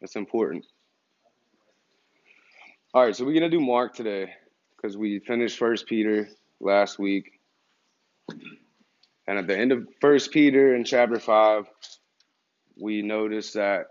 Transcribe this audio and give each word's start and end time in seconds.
It's 0.00 0.16
important. 0.16 0.64
All 2.94 3.04
right, 3.04 3.14
so 3.14 3.24
we're 3.24 3.34
gonna 3.34 3.50
do 3.50 3.60
Mark 3.60 3.94
today 3.94 4.32
because 4.76 4.96
we 4.96 5.18
finished 5.18 5.58
First 5.58 5.86
Peter 5.86 6.28
last 6.58 6.98
week, 6.98 7.38
and 9.26 9.38
at 9.38 9.46
the 9.46 9.56
end 9.56 9.72
of 9.72 9.86
First 10.00 10.32
Peter 10.32 10.74
in 10.74 10.84
chapter 10.84 11.18
five, 11.18 11.66
we 12.80 13.02
noticed 13.02 13.54
that 13.54 13.88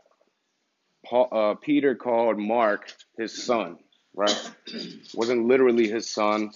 Paul, 1.05 1.29
uh, 1.31 1.53
Peter 1.55 1.95
called 1.95 2.39
Mark 2.39 2.91
his 3.17 3.43
son. 3.43 3.77
Right? 4.15 4.51
wasn't 5.13 5.45
literally 5.45 5.87
his 5.87 6.09
son. 6.09 6.51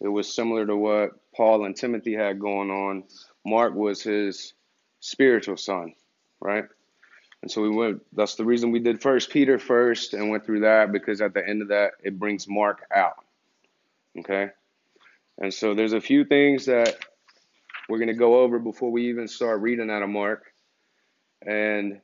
It 0.00 0.08
was 0.08 0.32
similar 0.32 0.66
to 0.66 0.76
what 0.76 1.10
Paul 1.34 1.64
and 1.64 1.74
Timothy 1.74 2.14
had 2.14 2.38
going 2.38 2.70
on. 2.70 3.04
Mark 3.44 3.74
was 3.74 4.02
his 4.02 4.52
spiritual 5.00 5.56
son, 5.56 5.94
right? 6.40 6.64
And 7.44 7.50
so 7.50 7.60
we 7.60 7.68
went, 7.68 8.00
that's 8.14 8.36
the 8.36 8.44
reason 8.46 8.72
we 8.72 8.78
did 8.78 9.02
first 9.02 9.28
Peter 9.28 9.58
first 9.58 10.14
and 10.14 10.30
went 10.30 10.46
through 10.46 10.60
that 10.60 10.92
because 10.92 11.20
at 11.20 11.34
the 11.34 11.46
end 11.46 11.60
of 11.60 11.68
that, 11.68 11.90
it 12.02 12.18
brings 12.18 12.48
Mark 12.48 12.86
out. 12.90 13.22
Okay? 14.18 14.48
And 15.36 15.52
so 15.52 15.74
there's 15.74 15.92
a 15.92 16.00
few 16.00 16.24
things 16.24 16.64
that 16.64 16.96
we're 17.86 17.98
going 17.98 18.08
to 18.08 18.14
go 18.14 18.40
over 18.40 18.58
before 18.58 18.90
we 18.90 19.10
even 19.10 19.28
start 19.28 19.60
reading 19.60 19.90
out 19.90 20.02
of 20.02 20.08
Mark. 20.08 20.54
And 21.46 22.00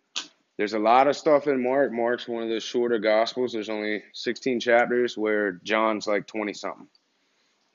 there's 0.59 0.75
a 0.75 0.79
lot 0.79 1.09
of 1.09 1.17
stuff 1.17 1.47
in 1.47 1.63
Mark. 1.63 1.91
Mark's 1.91 2.29
one 2.29 2.43
of 2.43 2.51
the 2.51 2.61
shorter 2.61 2.99
gospels. 2.99 3.55
There's 3.55 3.71
only 3.71 4.03
16 4.13 4.61
chapters 4.61 5.17
where 5.17 5.53
John's 5.65 6.07
like 6.07 6.27
20 6.27 6.53
something. 6.53 6.89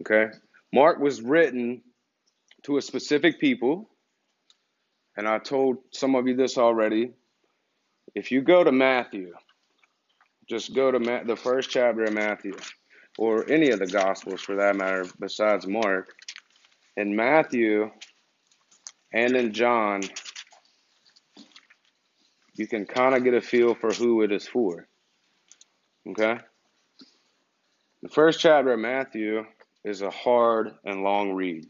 Okay? 0.01 0.27
Mark 0.71 0.99
was 0.99 1.19
written 1.19 1.81
to 2.65 2.77
a 2.77 2.81
specific 2.83 3.39
people. 3.39 3.89
And 5.17 5.27
I 5.27 5.39
told 5.39 5.77
some 5.89 6.13
of 6.13 6.27
you 6.27 6.35
this 6.35 6.59
already. 6.59 7.13
If 8.15 8.31
you 8.31 8.41
go 8.41 8.63
to 8.63 8.71
Matthew, 8.71 9.33
just 10.49 10.73
go 10.73 10.89
to 10.89 10.99
Ma- 10.99 11.23
the 11.23 11.35
first 11.35 11.69
chapter 11.69 12.05
of 12.05 12.13
Matthew, 12.13 12.55
or 13.17 13.49
any 13.49 13.71
of 13.71 13.79
the 13.79 13.87
Gospels 13.87 14.41
for 14.41 14.55
that 14.55 14.77
matter, 14.77 15.05
besides 15.19 15.67
Mark. 15.67 16.15
In 16.95 17.13
Matthew 17.13 17.91
and 19.11 19.35
in 19.35 19.51
John, 19.51 20.01
you 22.53 22.67
can 22.67 22.85
kind 22.85 23.15
of 23.15 23.23
get 23.25 23.33
a 23.33 23.41
feel 23.41 23.75
for 23.75 23.91
who 23.91 24.21
it 24.21 24.31
is 24.31 24.47
for. 24.47 24.87
Okay? 26.07 26.37
The 28.01 28.09
first 28.09 28.39
chapter 28.39 28.71
of 28.71 28.79
Matthew 28.79 29.45
is 29.83 30.01
a 30.01 30.09
hard 30.09 30.71
and 30.85 31.03
long 31.03 31.33
read. 31.33 31.67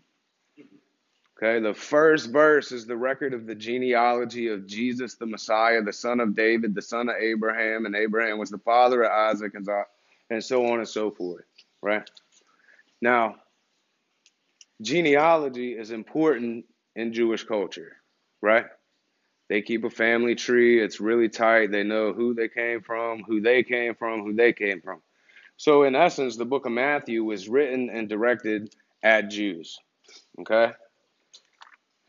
Okay, 1.37 1.59
the 1.59 1.73
first 1.73 2.31
verse 2.31 2.71
is 2.71 2.85
the 2.85 2.95
record 2.95 3.33
of 3.33 3.45
the 3.45 3.55
genealogy 3.55 4.47
of 4.47 4.65
Jesus, 4.65 5.15
the 5.15 5.25
Messiah, 5.25 5.81
the 5.81 5.91
son 5.91 6.21
of 6.21 6.33
David, 6.33 6.73
the 6.73 6.81
son 6.81 7.09
of 7.09 7.15
Abraham, 7.17 7.85
and 7.85 7.93
Abraham 7.93 8.37
was 8.39 8.49
the 8.49 8.57
father 8.59 9.03
of 9.03 9.11
Isaac, 9.11 9.53
and 10.29 10.43
so 10.43 10.65
on 10.65 10.79
and 10.79 10.87
so 10.87 11.11
forth. 11.11 11.43
Right? 11.81 12.09
Now, 13.01 13.35
genealogy 14.81 15.73
is 15.73 15.91
important 15.91 16.65
in 16.95 17.11
Jewish 17.11 17.43
culture, 17.43 17.97
right? 18.41 18.65
They 19.49 19.61
keep 19.61 19.83
a 19.83 19.89
family 19.89 20.35
tree, 20.35 20.81
it's 20.81 21.01
really 21.01 21.27
tight. 21.27 21.69
They 21.69 21.83
know 21.83 22.13
who 22.13 22.33
they 22.33 22.47
came 22.47 22.81
from, 22.81 23.23
who 23.23 23.41
they 23.41 23.61
came 23.61 23.93
from, 23.93 24.23
who 24.23 24.33
they 24.33 24.53
came 24.53 24.79
from. 24.81 25.01
So, 25.57 25.83
in 25.83 25.95
essence, 25.95 26.37
the 26.37 26.45
book 26.45 26.65
of 26.65 26.71
Matthew 26.71 27.25
was 27.25 27.49
written 27.49 27.89
and 27.89 28.07
directed 28.07 28.73
at 29.03 29.29
Jews. 29.29 29.77
Okay? 30.39 30.71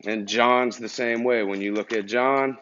And 0.05 0.27
John's 0.27 0.77
the 0.77 0.89
same 0.89 1.23
way. 1.23 1.43
When 1.43 1.61
you 1.61 1.73
look 1.73 1.91
at 1.91 2.05
John, 2.05 2.57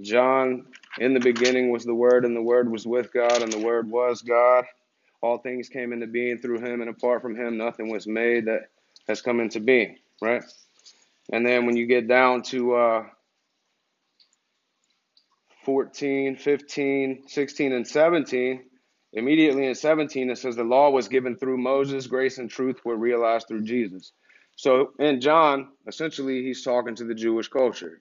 John, 0.00 0.66
in 0.98 1.14
the 1.14 1.20
beginning 1.20 1.70
was 1.70 1.84
the 1.84 1.94
Word, 1.94 2.24
and 2.24 2.36
the 2.36 2.42
Word 2.42 2.70
was 2.70 2.86
with 2.86 3.12
God, 3.12 3.42
and 3.42 3.52
the 3.52 3.58
Word 3.58 3.90
was 3.90 4.22
God. 4.22 4.64
All 5.20 5.38
things 5.38 5.68
came 5.68 5.92
into 5.92 6.06
being 6.06 6.38
through 6.38 6.60
him, 6.60 6.80
and 6.80 6.90
apart 6.90 7.22
from 7.22 7.36
him, 7.36 7.56
nothing 7.56 7.88
was 7.88 8.06
made 8.06 8.46
that 8.46 8.70
has 9.06 9.22
come 9.22 9.38
into 9.38 9.60
being, 9.60 9.98
right? 10.20 10.42
And 11.32 11.46
then 11.46 11.66
when 11.66 11.76
you 11.76 11.86
get 11.86 12.08
down 12.08 12.42
to 12.44 12.74
uh, 12.74 13.04
14, 15.64 16.36
15, 16.36 17.24
16, 17.28 17.72
and 17.72 17.86
17, 17.86 18.64
immediately 19.12 19.66
in 19.66 19.74
17, 19.76 20.30
it 20.30 20.38
says 20.38 20.56
the 20.56 20.64
law 20.64 20.90
was 20.90 21.06
given 21.06 21.36
through 21.36 21.58
Moses, 21.58 22.08
grace 22.08 22.38
and 22.38 22.50
truth 22.50 22.80
were 22.84 22.96
realized 22.96 23.46
through 23.46 23.62
Jesus. 23.62 24.12
So 24.56 24.92
in 24.98 25.20
John, 25.20 25.68
essentially, 25.86 26.42
he's 26.42 26.62
talking 26.62 26.94
to 26.96 27.04
the 27.04 27.14
Jewish 27.14 27.48
culture 27.48 28.00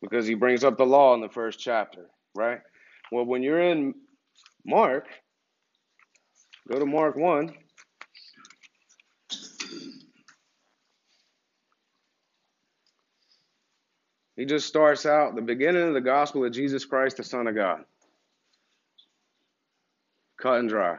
because 0.00 0.26
he 0.26 0.34
brings 0.34 0.64
up 0.64 0.78
the 0.78 0.86
law 0.86 1.14
in 1.14 1.20
the 1.20 1.28
first 1.28 1.58
chapter, 1.58 2.06
right? 2.34 2.60
Well, 3.10 3.24
when 3.24 3.42
you're 3.42 3.60
in 3.60 3.94
Mark, 4.64 5.06
go 6.70 6.78
to 6.78 6.86
Mark 6.86 7.16
1. 7.16 7.54
He 14.36 14.44
just 14.44 14.68
starts 14.68 15.04
out 15.04 15.34
the 15.34 15.42
beginning 15.42 15.88
of 15.88 15.94
the 15.94 16.00
gospel 16.00 16.44
of 16.44 16.52
Jesus 16.52 16.84
Christ, 16.84 17.16
the 17.16 17.24
Son 17.24 17.48
of 17.48 17.56
God. 17.56 17.84
Cut 20.40 20.60
and 20.60 20.68
dry. 20.68 20.98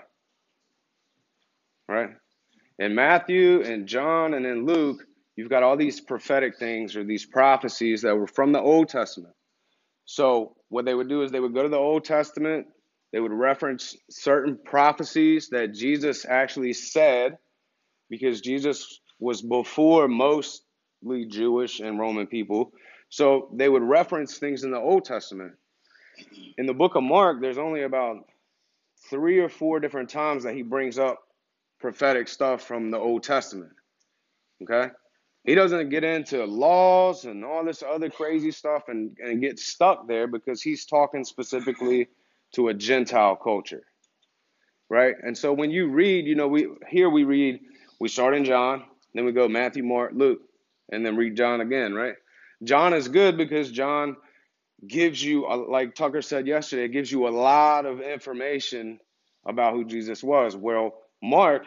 Right? 1.87 2.09
In 2.79 2.95
Matthew 2.95 3.61
and 3.61 3.87
John 3.87 4.33
and 4.33 4.45
in 4.45 4.65
Luke, 4.65 5.05
you've 5.35 5.49
got 5.49 5.63
all 5.63 5.75
these 5.75 5.99
prophetic 5.99 6.57
things 6.57 6.95
or 6.95 7.03
these 7.03 7.25
prophecies 7.25 8.03
that 8.03 8.15
were 8.15 8.25
from 8.25 8.53
the 8.53 8.61
Old 8.61 8.87
Testament. 8.87 9.33
So, 10.05 10.55
what 10.69 10.85
they 10.85 10.93
would 10.95 11.09
do 11.09 11.21
is 11.21 11.31
they 11.31 11.41
would 11.41 11.53
go 11.53 11.63
to 11.63 11.69
the 11.69 11.77
Old 11.77 12.05
Testament, 12.05 12.67
they 13.11 13.19
would 13.19 13.33
reference 13.33 13.97
certain 14.09 14.57
prophecies 14.63 15.49
that 15.49 15.73
Jesus 15.73 16.25
actually 16.25 16.71
said, 16.71 17.37
because 18.09 18.39
Jesus 18.39 19.01
was 19.19 19.41
before 19.41 20.07
mostly 20.07 21.25
Jewish 21.27 21.81
and 21.81 21.99
Roman 21.99 22.27
people. 22.27 22.71
So, 23.09 23.49
they 23.53 23.67
would 23.67 23.83
reference 23.83 24.37
things 24.37 24.63
in 24.63 24.71
the 24.71 24.79
Old 24.79 25.03
Testament. 25.03 25.51
In 26.57 26.65
the 26.65 26.73
book 26.73 26.95
of 26.95 27.03
Mark, 27.03 27.41
there's 27.41 27.57
only 27.57 27.83
about 27.83 28.25
three 29.09 29.39
or 29.39 29.49
four 29.49 29.81
different 29.81 30.09
times 30.09 30.43
that 30.43 30.55
he 30.55 30.61
brings 30.61 30.97
up 30.97 31.19
prophetic 31.79 32.27
stuff 32.27 32.63
from 32.63 32.91
the 32.91 32.97
Old 32.97 33.23
Testament. 33.23 33.71
Okay? 34.63 34.91
He 35.45 35.55
doesn't 35.55 35.89
get 35.89 36.03
into 36.03 36.43
laws 36.45 37.25
and 37.25 37.45
all 37.45 37.63
this 37.63 37.81
other 37.81 38.09
crazy 38.09 38.51
stuff 38.51 38.83
and, 38.89 39.17
and 39.23 39.41
get 39.41 39.57
stuck 39.57 40.07
there 40.07 40.27
because 40.27 40.61
he's 40.61 40.85
talking 40.85 41.23
specifically 41.23 42.09
to 42.53 42.67
a 42.67 42.73
Gentile 42.73 43.35
culture. 43.35 43.83
Right? 44.89 45.15
And 45.23 45.37
so 45.37 45.53
when 45.53 45.71
you 45.71 45.87
read, 45.89 46.25
you 46.25 46.35
know, 46.35 46.47
we 46.47 46.67
here 46.87 47.09
we 47.09 47.23
read, 47.23 47.59
we 47.99 48.09
start 48.09 48.35
in 48.35 48.43
John, 48.43 48.83
then 49.13 49.25
we 49.25 49.31
go 49.31 49.47
Matthew, 49.47 49.83
Mark, 49.83 50.11
Luke, 50.13 50.41
and 50.91 51.05
then 51.05 51.15
read 51.15 51.37
John 51.37 51.61
again, 51.61 51.93
right? 51.93 52.15
John 52.63 52.93
is 52.93 53.07
good 53.07 53.37
because 53.37 53.71
John 53.71 54.17
gives 54.85 55.23
you, 55.23 55.47
like 55.69 55.95
Tucker 55.95 56.21
said 56.21 56.47
yesterday, 56.47 56.85
it 56.85 56.89
gives 56.89 57.11
you 57.11 57.27
a 57.27 57.29
lot 57.29 57.85
of 57.85 58.01
information 58.01 58.99
about 59.45 59.73
who 59.73 59.85
Jesus 59.85 60.23
was. 60.23 60.55
Well, 60.55 60.95
Mark 61.21 61.65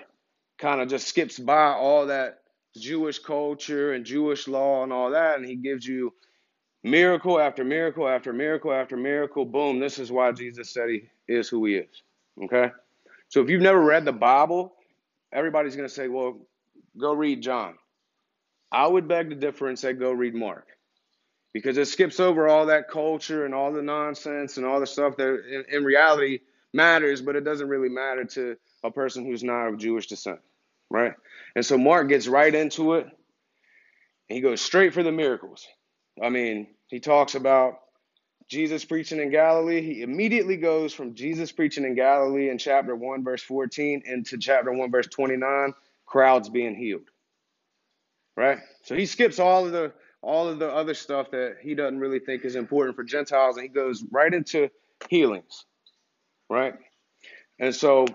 kind 0.59 0.81
of 0.81 0.89
just 0.89 1.09
skips 1.09 1.39
by 1.39 1.73
all 1.73 2.07
that 2.07 2.41
Jewish 2.77 3.19
culture 3.19 3.93
and 3.93 4.05
Jewish 4.05 4.49
law 4.49 4.83
and 4.83 4.93
all 4.93 5.11
that, 5.11 5.39
and 5.39 5.47
he 5.47 5.57
gives 5.57 5.87
you 5.87 6.13
miracle 6.83 7.39
after 7.39 7.65
miracle 7.65 8.09
after 8.09 8.33
miracle 8.33 8.73
after 8.73 8.97
miracle. 8.97 9.45
Boom, 9.45 9.79
this 9.79 9.99
is 9.99 10.11
why 10.11 10.33
Jesus 10.33 10.71
said 10.71 10.89
he 10.89 11.03
is 11.29 11.49
who 11.49 11.65
he 11.67 11.77
is. 11.77 12.03
Okay? 12.43 12.71
So 13.29 13.41
if 13.41 13.51
you've 13.51 13.63
never 13.63 13.83
read 13.83 14.05
the 14.05 14.13
Bible, 14.13 14.75
everybody's 15.33 15.77
going 15.77 15.89
to 15.89 15.95
say, 15.95 16.09
well, 16.09 16.39
go 16.99 17.13
read 17.13 17.43
John. 17.43 17.77
I 18.71 18.87
would 18.87 19.07
beg 19.07 19.31
to 19.31 19.37
differ 19.37 19.69
and 19.69 19.79
say, 19.79 19.93
go 19.93 20.13
read 20.13 20.35
Mark. 20.35 20.67
Because 21.53 21.77
it 21.77 21.87
skips 21.87 22.19
over 22.19 22.49
all 22.49 22.67
that 22.67 22.89
culture 22.89 23.45
and 23.45 23.55
all 23.55 23.73
the 23.73 23.83
nonsense 23.83 24.57
and 24.57 24.65
all 24.65 24.81
the 24.81 24.87
stuff 24.87 25.17
that 25.19 25.43
in, 25.47 25.65
in 25.77 25.85
reality 25.85 26.41
matters, 26.73 27.21
but 27.21 27.37
it 27.37 27.45
doesn't 27.45 27.69
really 27.69 27.91
matter 27.91 28.25
to 28.25 28.57
a 28.83 28.91
person 28.91 29.25
who's 29.25 29.43
not 29.43 29.69
of 29.69 29.79
Jewish 29.79 30.07
descent, 30.07 30.41
right? 30.91 31.15
And 31.55 31.65
so 31.65 31.79
Mark 31.79 32.09
gets 32.09 32.27
right 32.27 32.55
into 32.55 32.95
it. 32.95 33.07
he 34.29 34.41
goes 34.41 34.61
straight 34.61 34.95
for 34.95 35.03
the 35.03 35.13
miracles. 35.13 35.67
I 36.23 36.29
mean, 36.29 36.69
he 36.89 37.01
talks 37.01 37.35
about 37.35 37.81
Jesus 38.49 38.85
preaching 38.85 39.19
in 39.19 39.31
Galilee. 39.31 39.81
He 39.81 40.03
immediately 40.03 40.57
goes 40.57 40.93
from 40.93 41.15
Jesus 41.15 41.53
preaching 41.53 41.85
in 41.85 41.95
Galilee 41.95 42.51
in 42.51 42.59
chapter 42.59 42.95
1, 42.95 43.25
verse 43.25 43.43
14, 43.43 44.03
into 44.05 44.37
chapter 44.39 44.73
1, 44.73 44.91
verse 44.91 45.07
29, 45.07 45.73
crowds 46.07 46.49
being 46.49 46.75
healed. 46.75 47.09
Right? 48.37 48.59
So 48.85 48.95
he 48.95 49.07
skips 49.07 49.39
all 49.39 49.67
of 49.67 49.73
the 49.73 49.93
all 50.23 50.49
of 50.49 50.61
the 50.61 50.71
other 50.71 50.95
stuff 50.95 51.33
that 51.33 51.57
he 51.61 51.75
doesn't 51.75 51.99
really 51.99 52.21
think 52.21 52.45
is 52.45 52.55
important 52.55 52.95
for 52.95 53.03
Gentiles, 53.03 53.57
and 53.57 53.65
he 53.65 53.69
goes 53.69 54.05
right 54.11 54.33
into 54.33 54.71
healings. 55.09 55.65
Right? 56.49 56.75
And 57.59 57.75
so 57.75 58.07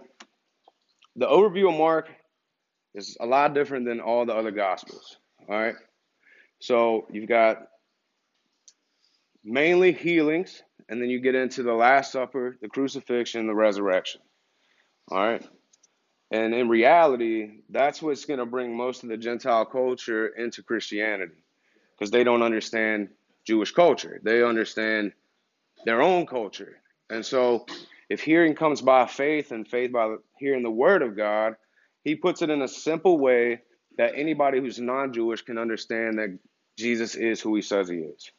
the 1.17 1.27
overview 1.27 1.69
of 1.69 1.77
Mark 1.77 2.09
is 2.95 3.17
a 3.19 3.25
lot 3.25 3.53
different 3.53 3.85
than 3.85 3.99
all 3.99 4.25
the 4.25 4.33
other 4.33 4.51
gospels. 4.51 5.17
All 5.49 5.59
right. 5.59 5.75
So 6.59 7.07
you've 7.11 7.27
got 7.27 7.67
mainly 9.43 9.91
healings 9.91 10.61
and 10.89 11.01
then 11.01 11.09
you 11.09 11.19
get 11.19 11.35
into 11.35 11.63
the 11.63 11.73
Last 11.73 12.11
Supper, 12.11 12.57
the 12.61 12.69
crucifixion, 12.69 13.47
the 13.47 13.55
resurrection. 13.55 14.21
All 15.11 15.19
right? 15.19 15.45
And 16.31 16.53
in 16.53 16.69
reality, 16.69 17.61
that's 17.69 18.01
what's 18.01 18.25
going 18.25 18.39
to 18.39 18.45
bring 18.45 18.75
most 18.75 19.03
of 19.03 19.09
the 19.09 19.17
Gentile 19.17 19.65
culture 19.65 20.27
into 20.27 20.61
Christianity 20.61 21.43
because 21.95 22.11
they 22.11 22.23
don't 22.23 22.43
understand 22.43 23.09
Jewish 23.45 23.71
culture. 23.71 24.19
They 24.23 24.43
understand 24.43 25.13
their 25.85 26.01
own 26.01 26.25
culture. 26.25 26.81
And 27.09 27.25
so, 27.25 27.65
if 28.09 28.21
hearing 28.21 28.55
comes 28.55 28.81
by 28.81 29.05
faith 29.05 29.51
and 29.51 29.67
faith 29.67 29.91
by 29.91 30.15
hearing 30.39 30.63
the 30.63 30.71
word 30.71 31.01
of 31.01 31.15
God, 31.15 31.55
he 32.03 32.15
puts 32.15 32.41
it 32.41 32.49
in 32.49 32.61
a 32.61 32.67
simple 32.67 33.17
way 33.19 33.61
that 33.97 34.13
anybody 34.15 34.59
who's 34.59 34.79
non 34.79 35.13
Jewish 35.13 35.41
can 35.41 35.57
understand 35.57 36.19
that 36.19 36.37
Jesus 36.77 37.15
is 37.15 37.41
who 37.41 37.55
he 37.55 37.61
says 37.61 37.89
he 37.89 37.97
is. 37.97 38.31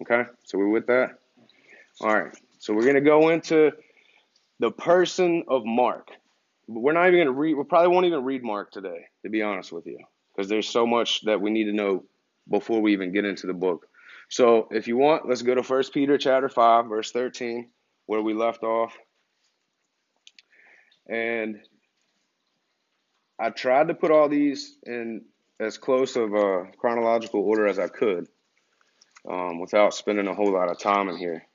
Okay? 0.00 0.24
So, 0.44 0.58
we're 0.58 0.68
with 0.68 0.86
that? 0.86 1.18
All 2.00 2.14
right. 2.14 2.34
So, 2.58 2.74
we're 2.74 2.82
going 2.82 2.94
to 2.94 3.00
go 3.00 3.28
into 3.28 3.72
the 4.58 4.70
person 4.70 5.44
of 5.48 5.64
Mark. 5.64 6.08
We're 6.66 6.92
not 6.92 7.08
even 7.08 7.18
going 7.18 7.26
to 7.26 7.32
read, 7.32 7.54
we 7.54 7.64
probably 7.64 7.88
won't 7.88 8.06
even 8.06 8.24
read 8.24 8.42
Mark 8.42 8.70
today, 8.70 9.06
to 9.22 9.30
be 9.30 9.42
honest 9.42 9.72
with 9.72 9.86
you, 9.86 9.98
because 10.34 10.48
there's 10.48 10.68
so 10.68 10.86
much 10.86 11.22
that 11.22 11.40
we 11.40 11.50
need 11.50 11.64
to 11.64 11.72
know 11.72 12.04
before 12.48 12.80
we 12.80 12.92
even 12.92 13.12
get 13.12 13.24
into 13.24 13.46
the 13.46 13.52
book. 13.52 13.86
So 14.28 14.68
if 14.70 14.88
you 14.88 14.96
want, 14.96 15.28
let's 15.28 15.42
go 15.42 15.54
to 15.54 15.62
1 15.62 15.82
Peter 15.92 16.16
chapter 16.16 16.48
5, 16.48 16.86
verse 16.86 17.12
13, 17.12 17.68
where 18.06 18.22
we 18.22 18.34
left 18.34 18.62
off. 18.62 18.96
And 21.08 21.60
I 23.38 23.50
tried 23.50 23.88
to 23.88 23.94
put 23.94 24.10
all 24.10 24.28
these 24.28 24.76
in 24.84 25.22
as 25.60 25.78
close 25.78 26.16
of 26.16 26.34
a 26.34 26.66
chronological 26.78 27.40
order 27.40 27.66
as 27.66 27.78
I 27.78 27.88
could 27.88 28.26
um, 29.28 29.60
without 29.60 29.94
spending 29.94 30.26
a 30.26 30.34
whole 30.34 30.52
lot 30.52 30.70
of 30.70 30.78
time 30.78 31.08
in 31.08 31.16
here. 31.16 31.46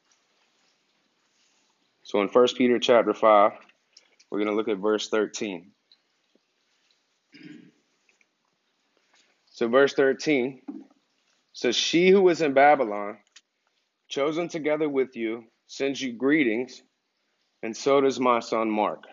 So 2.04 2.22
in 2.22 2.28
1 2.30 2.48
Peter 2.58 2.80
chapter 2.80 3.14
5, 3.14 3.52
we're 4.30 4.40
going 4.40 4.50
to 4.50 4.56
look 4.56 4.70
at 4.70 4.78
verse 4.78 5.10
13. 5.10 5.72
So, 9.58 9.68
verse 9.68 9.94
13 9.94 10.62
says, 11.54 11.76
She 11.76 12.10
who 12.10 12.30
is 12.30 12.44
in 12.44 12.54
Babylon, 12.54 13.18
chosen 14.08 14.50
together 14.50 14.88
with 14.88 15.16
you, 15.16 15.46
sends 15.66 16.00
you 16.00 16.14
greetings, 16.14 16.84
and 17.64 17.76
so 17.76 18.00
does 18.00 18.20
my 18.20 18.40
son 18.40 18.70
Mark. 18.70 19.06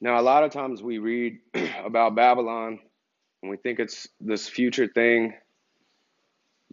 Now, 0.00 0.20
a 0.20 0.22
lot 0.22 0.44
of 0.44 0.52
times 0.52 0.82
we 0.82 0.98
read 0.98 1.38
about 1.84 2.14
Babylon 2.14 2.78
and 3.42 3.50
we 3.50 3.56
think 3.56 3.80
it's 3.80 4.08
this 4.20 4.48
future 4.48 4.86
thing. 4.88 5.34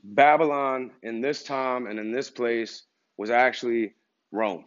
Babylon 0.03 0.91
in 1.03 1.21
this 1.21 1.43
time 1.43 1.87
and 1.87 1.99
in 1.99 2.11
this 2.11 2.29
place 2.29 2.83
was 3.17 3.29
actually 3.29 3.93
Rome 4.31 4.65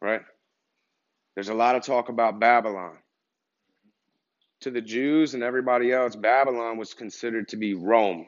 right? 0.00 0.22
There's 1.34 1.48
a 1.48 1.54
lot 1.54 1.76
of 1.76 1.84
talk 1.84 2.08
about 2.08 2.40
Babylon. 2.40 2.98
To 4.62 4.70
the 4.70 4.80
Jews 4.80 5.34
and 5.34 5.42
everybody 5.42 5.92
else, 5.92 6.16
Babylon 6.16 6.78
was 6.78 6.94
considered 6.94 7.48
to 7.48 7.56
be 7.56 7.74
Rome, 7.74 8.26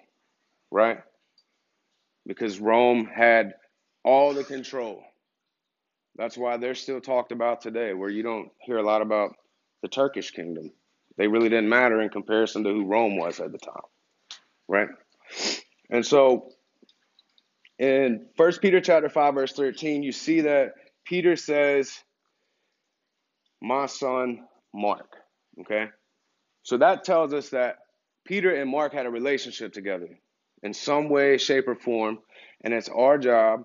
right? 0.71 1.00
Because 2.27 2.61
Rome 2.61 3.06
had 3.06 3.55
all 4.05 4.32
the 4.32 4.44
control. 4.44 5.03
That's 6.17 6.37
why 6.37 6.57
they're 6.57 6.75
still 6.75 7.01
talked 7.01 7.33
about 7.33 7.61
today, 7.61 7.95
where 7.95 8.11
you 8.11 8.23
don't 8.23 8.51
hear 8.61 8.79
a 8.79 8.83
lot 8.83 9.03
about 9.03 9.35
the 9.83 9.89
Turkish 9.89 10.31
kingdom. 10.31 10.73
They 11.17 11.29
really 11.29 11.49
didn't 11.49 11.69
matter 11.69 12.01
in 12.01 12.09
comparison 12.09 12.65
to 12.65 12.71
who 12.71 12.87
Rome 12.87 13.17
was 13.17 13.41
at 13.41 13.53
the 13.53 13.59
time, 13.59 13.83
right? 14.69 14.89
And 15.91 16.05
so 16.05 16.51
in 17.79 18.27
First 18.37 18.61
Peter 18.61 18.81
chapter 18.81 19.09
5, 19.09 19.35
verse 19.35 19.53
13, 19.53 20.03
you 20.03 20.12
see 20.12 20.43
that 20.43 20.73
Peter 21.07 21.37
says, 21.37 21.99
My 23.61 23.87
son 23.87 24.47
Mark. 24.75 25.17
Okay? 25.61 25.87
So 26.63 26.77
that 26.77 27.05
tells 27.05 27.33
us 27.33 27.51
that 27.51 27.79
Peter 28.25 28.55
and 28.55 28.71
Mark 28.71 28.93
had 28.93 29.06
a 29.06 29.11
relationship 29.11 29.73
together 29.73 30.09
in 30.63 30.75
some 30.75 31.09
way, 31.09 31.39
shape, 31.39 31.69
or 31.69 31.75
form. 31.75 32.19
And 32.63 32.75
it's 32.75 32.89
our 32.89 33.19
job 33.19 33.65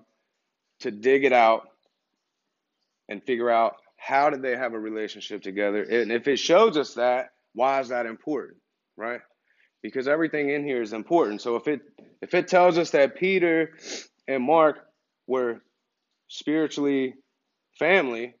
to 0.80 0.90
dig 0.90 1.24
it 1.24 1.32
out 1.32 1.68
and 3.08 3.22
figure 3.22 3.50
out 3.50 3.76
how 3.96 4.30
did 4.30 4.42
they 4.42 4.56
have 4.56 4.74
a 4.74 4.78
relationship 4.78 5.42
together. 5.42 5.82
And 5.82 6.12
if 6.12 6.28
it 6.28 6.38
shows 6.38 6.76
us 6.76 6.94
that, 6.94 7.30
why 7.54 7.80
is 7.80 7.88
that 7.88 8.06
important? 8.06 8.58
Right? 8.96 9.20
Because 9.82 10.08
everything 10.08 10.50
in 10.50 10.64
here 10.64 10.82
is 10.82 10.92
important. 10.92 11.40
So 11.40 11.56
if 11.56 11.68
it 11.68 11.80
if 12.22 12.34
it 12.34 12.48
tells 12.48 12.78
us 12.78 12.90
that 12.90 13.16
Peter 13.16 13.72
and 14.26 14.42
Mark 14.42 14.78
were 15.26 15.62
spiritually 16.28 17.14
family, 17.78 18.34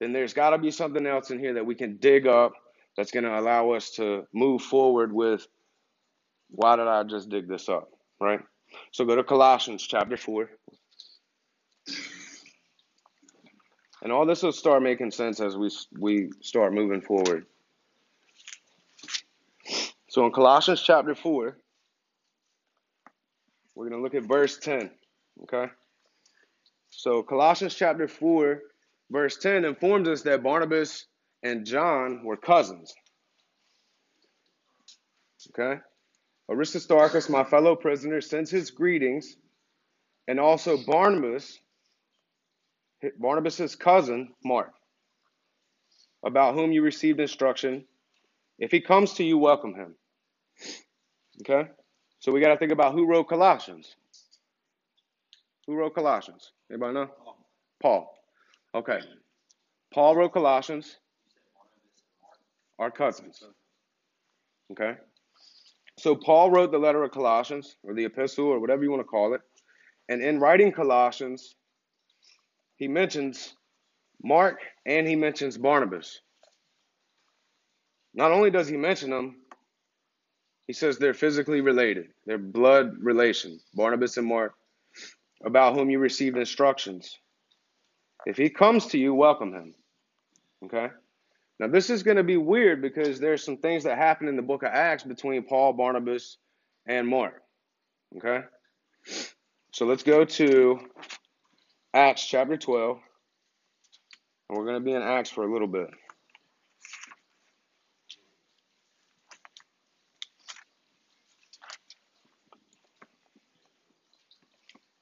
then 0.00 0.12
there's 0.12 0.32
got 0.32 0.50
to 0.50 0.58
be 0.58 0.70
something 0.70 1.06
else 1.06 1.30
in 1.30 1.38
here 1.38 1.54
that 1.54 1.66
we 1.66 1.74
can 1.74 1.96
dig 1.98 2.26
up 2.26 2.52
that's 2.96 3.10
going 3.10 3.24
to 3.24 3.38
allow 3.38 3.70
us 3.72 3.90
to 3.92 4.26
move 4.32 4.62
forward 4.62 5.12
with 5.12 5.46
why 6.50 6.76
did 6.76 6.86
I 6.88 7.04
just 7.04 7.28
dig 7.28 7.48
this 7.48 7.68
up, 7.68 7.90
right? 8.20 8.40
So 8.92 9.04
go 9.04 9.16
to 9.16 9.24
Colossians 9.24 9.86
chapter 9.86 10.16
4. 10.16 10.50
And 14.02 14.12
all 14.12 14.26
this 14.26 14.42
will 14.42 14.52
start 14.52 14.82
making 14.82 15.10
sense 15.10 15.40
as 15.40 15.56
we 15.56 15.70
we 15.98 16.30
start 16.40 16.72
moving 16.72 17.00
forward. 17.00 17.46
So 20.08 20.24
in 20.24 20.32
Colossians 20.32 20.82
chapter 20.82 21.14
4, 21.14 21.56
we're 23.74 23.88
going 23.88 24.00
to 24.00 24.02
look 24.02 24.14
at 24.14 24.22
verse 24.28 24.58
10, 24.58 24.90
okay? 25.42 25.70
So 26.90 27.22
Colossians 27.22 27.74
chapter 27.74 28.08
4 28.08 28.60
verse 29.10 29.36
10 29.38 29.64
informs 29.64 30.08
us 30.08 30.22
that 30.22 30.42
Barnabas 30.42 31.06
and 31.42 31.64
John 31.64 32.24
were 32.24 32.36
cousins. 32.36 32.94
Okay? 35.50 35.80
Aristarchus, 36.50 37.28
my 37.28 37.44
fellow 37.44 37.76
prisoner, 37.76 38.20
sends 38.20 38.50
his 38.50 38.70
greetings, 38.70 39.36
and 40.26 40.40
also 40.40 40.76
Barnabas, 40.76 41.58
Barnabas's 43.18 43.76
cousin, 43.76 44.34
Mark, 44.44 44.72
about 46.24 46.54
whom 46.54 46.72
you 46.72 46.82
received 46.82 47.20
instruction. 47.20 47.84
If 48.58 48.70
he 48.70 48.80
comes 48.80 49.14
to 49.14 49.24
you, 49.24 49.38
welcome 49.38 49.74
him. 49.74 49.94
Okay? 51.42 51.70
So 52.18 52.32
we 52.32 52.40
got 52.40 52.48
to 52.48 52.56
think 52.56 52.72
about 52.72 52.92
who 52.92 53.06
wrote 53.06 53.28
Colossians. 53.28 53.94
Who 55.66 55.74
wrote 55.74 55.94
Colossians? 55.94 56.52
Anybody 56.70 56.94
know? 56.94 57.10
Paul. 57.80 58.12
Okay. 58.74 58.98
Paul 59.92 60.16
wrote 60.16 60.32
Colossians. 60.32 60.96
Our 62.78 62.90
cousins. 62.90 63.42
Okay. 64.72 64.94
So 65.98 66.14
Paul 66.14 66.50
wrote 66.50 66.70
the 66.70 66.78
letter 66.78 67.02
of 67.02 67.10
Colossians, 67.10 67.76
or 67.82 67.94
the 67.94 68.04
epistle, 68.04 68.46
or 68.46 68.60
whatever 68.60 68.82
you 68.84 68.90
want 68.90 69.00
to 69.00 69.04
call 69.04 69.34
it. 69.34 69.40
And 70.08 70.22
in 70.22 70.38
writing 70.38 70.72
Colossians, 70.72 71.56
he 72.78 72.88
mentions 72.88 73.54
Mark 74.22 74.60
and 74.86 75.06
he 75.06 75.16
mentions 75.16 75.58
Barnabas. 75.58 76.20
Not 78.14 78.32
only 78.32 78.50
does 78.50 78.68
he 78.68 78.76
mention 78.76 79.10
them, 79.10 79.36
he 80.66 80.72
says 80.72 80.98
they're 80.98 81.14
physically 81.14 81.60
related, 81.60 82.08
they're 82.26 82.38
blood 82.38 82.96
relation, 83.00 83.60
Barnabas 83.74 84.16
and 84.16 84.26
Mark, 84.26 84.54
about 85.44 85.74
whom 85.74 85.90
you 85.90 85.98
received 85.98 86.36
instructions. 86.36 87.16
If 88.26 88.36
he 88.36 88.50
comes 88.50 88.86
to 88.86 88.98
you, 88.98 89.14
welcome 89.14 89.54
him. 89.54 89.74
Okay? 90.64 90.88
Now, 91.60 91.68
this 91.68 91.90
is 91.90 92.02
going 92.02 92.16
to 92.16 92.24
be 92.24 92.36
weird 92.36 92.82
because 92.82 93.18
there's 93.18 93.44
some 93.44 93.56
things 93.56 93.84
that 93.84 93.98
happen 93.98 94.28
in 94.28 94.36
the 94.36 94.42
book 94.42 94.62
of 94.62 94.70
Acts 94.72 95.04
between 95.04 95.42
Paul, 95.44 95.72
Barnabas, 95.72 96.36
and 96.86 97.06
Mark. 97.06 97.42
Okay? 98.16 98.44
So 99.72 99.86
let's 99.86 100.02
go 100.02 100.24
to 100.24 100.80
Acts 101.98 102.24
chapter 102.24 102.56
12. 102.56 102.98
And 104.48 104.58
we're 104.58 104.64
going 104.66 104.76
to 104.78 104.84
be 104.84 104.92
in 104.92 105.02
Acts 105.02 105.30
for 105.30 105.44
a 105.44 105.52
little 105.52 105.66
bit. 105.66 105.90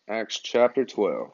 Acts 0.09 0.41
chapter 0.43 0.87
12. 0.87 1.31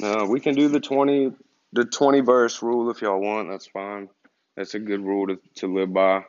Now, 0.00 0.26
we 0.26 0.40
can 0.40 0.54
do 0.56 0.68
the 0.68 0.80
twenty 0.80 1.32
the 1.72 1.84
twenty 1.84 2.20
verse 2.20 2.62
rule 2.62 2.90
if 2.90 3.02
y'all 3.02 3.20
want. 3.20 3.50
That's 3.50 3.68
fine. 3.68 4.08
That's 4.56 4.74
a 4.74 4.80
good 4.80 5.04
rule 5.04 5.28
to, 5.28 5.38
to 5.56 5.72
live 5.72 5.92
by. 5.92 6.24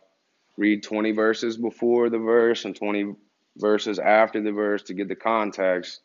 Read 0.58 0.84
twenty 0.84 1.12
verses 1.12 1.58
before 1.58 2.10
the 2.10 2.20
verse 2.20 2.66
and 2.66 2.76
twenty 2.76 3.14
verses 3.58 4.00
after 4.00 4.42
the 4.42 4.52
verse 4.52 4.84
to 4.84 4.94
get 4.94 5.08
the 5.08 5.16
context. 5.16 6.02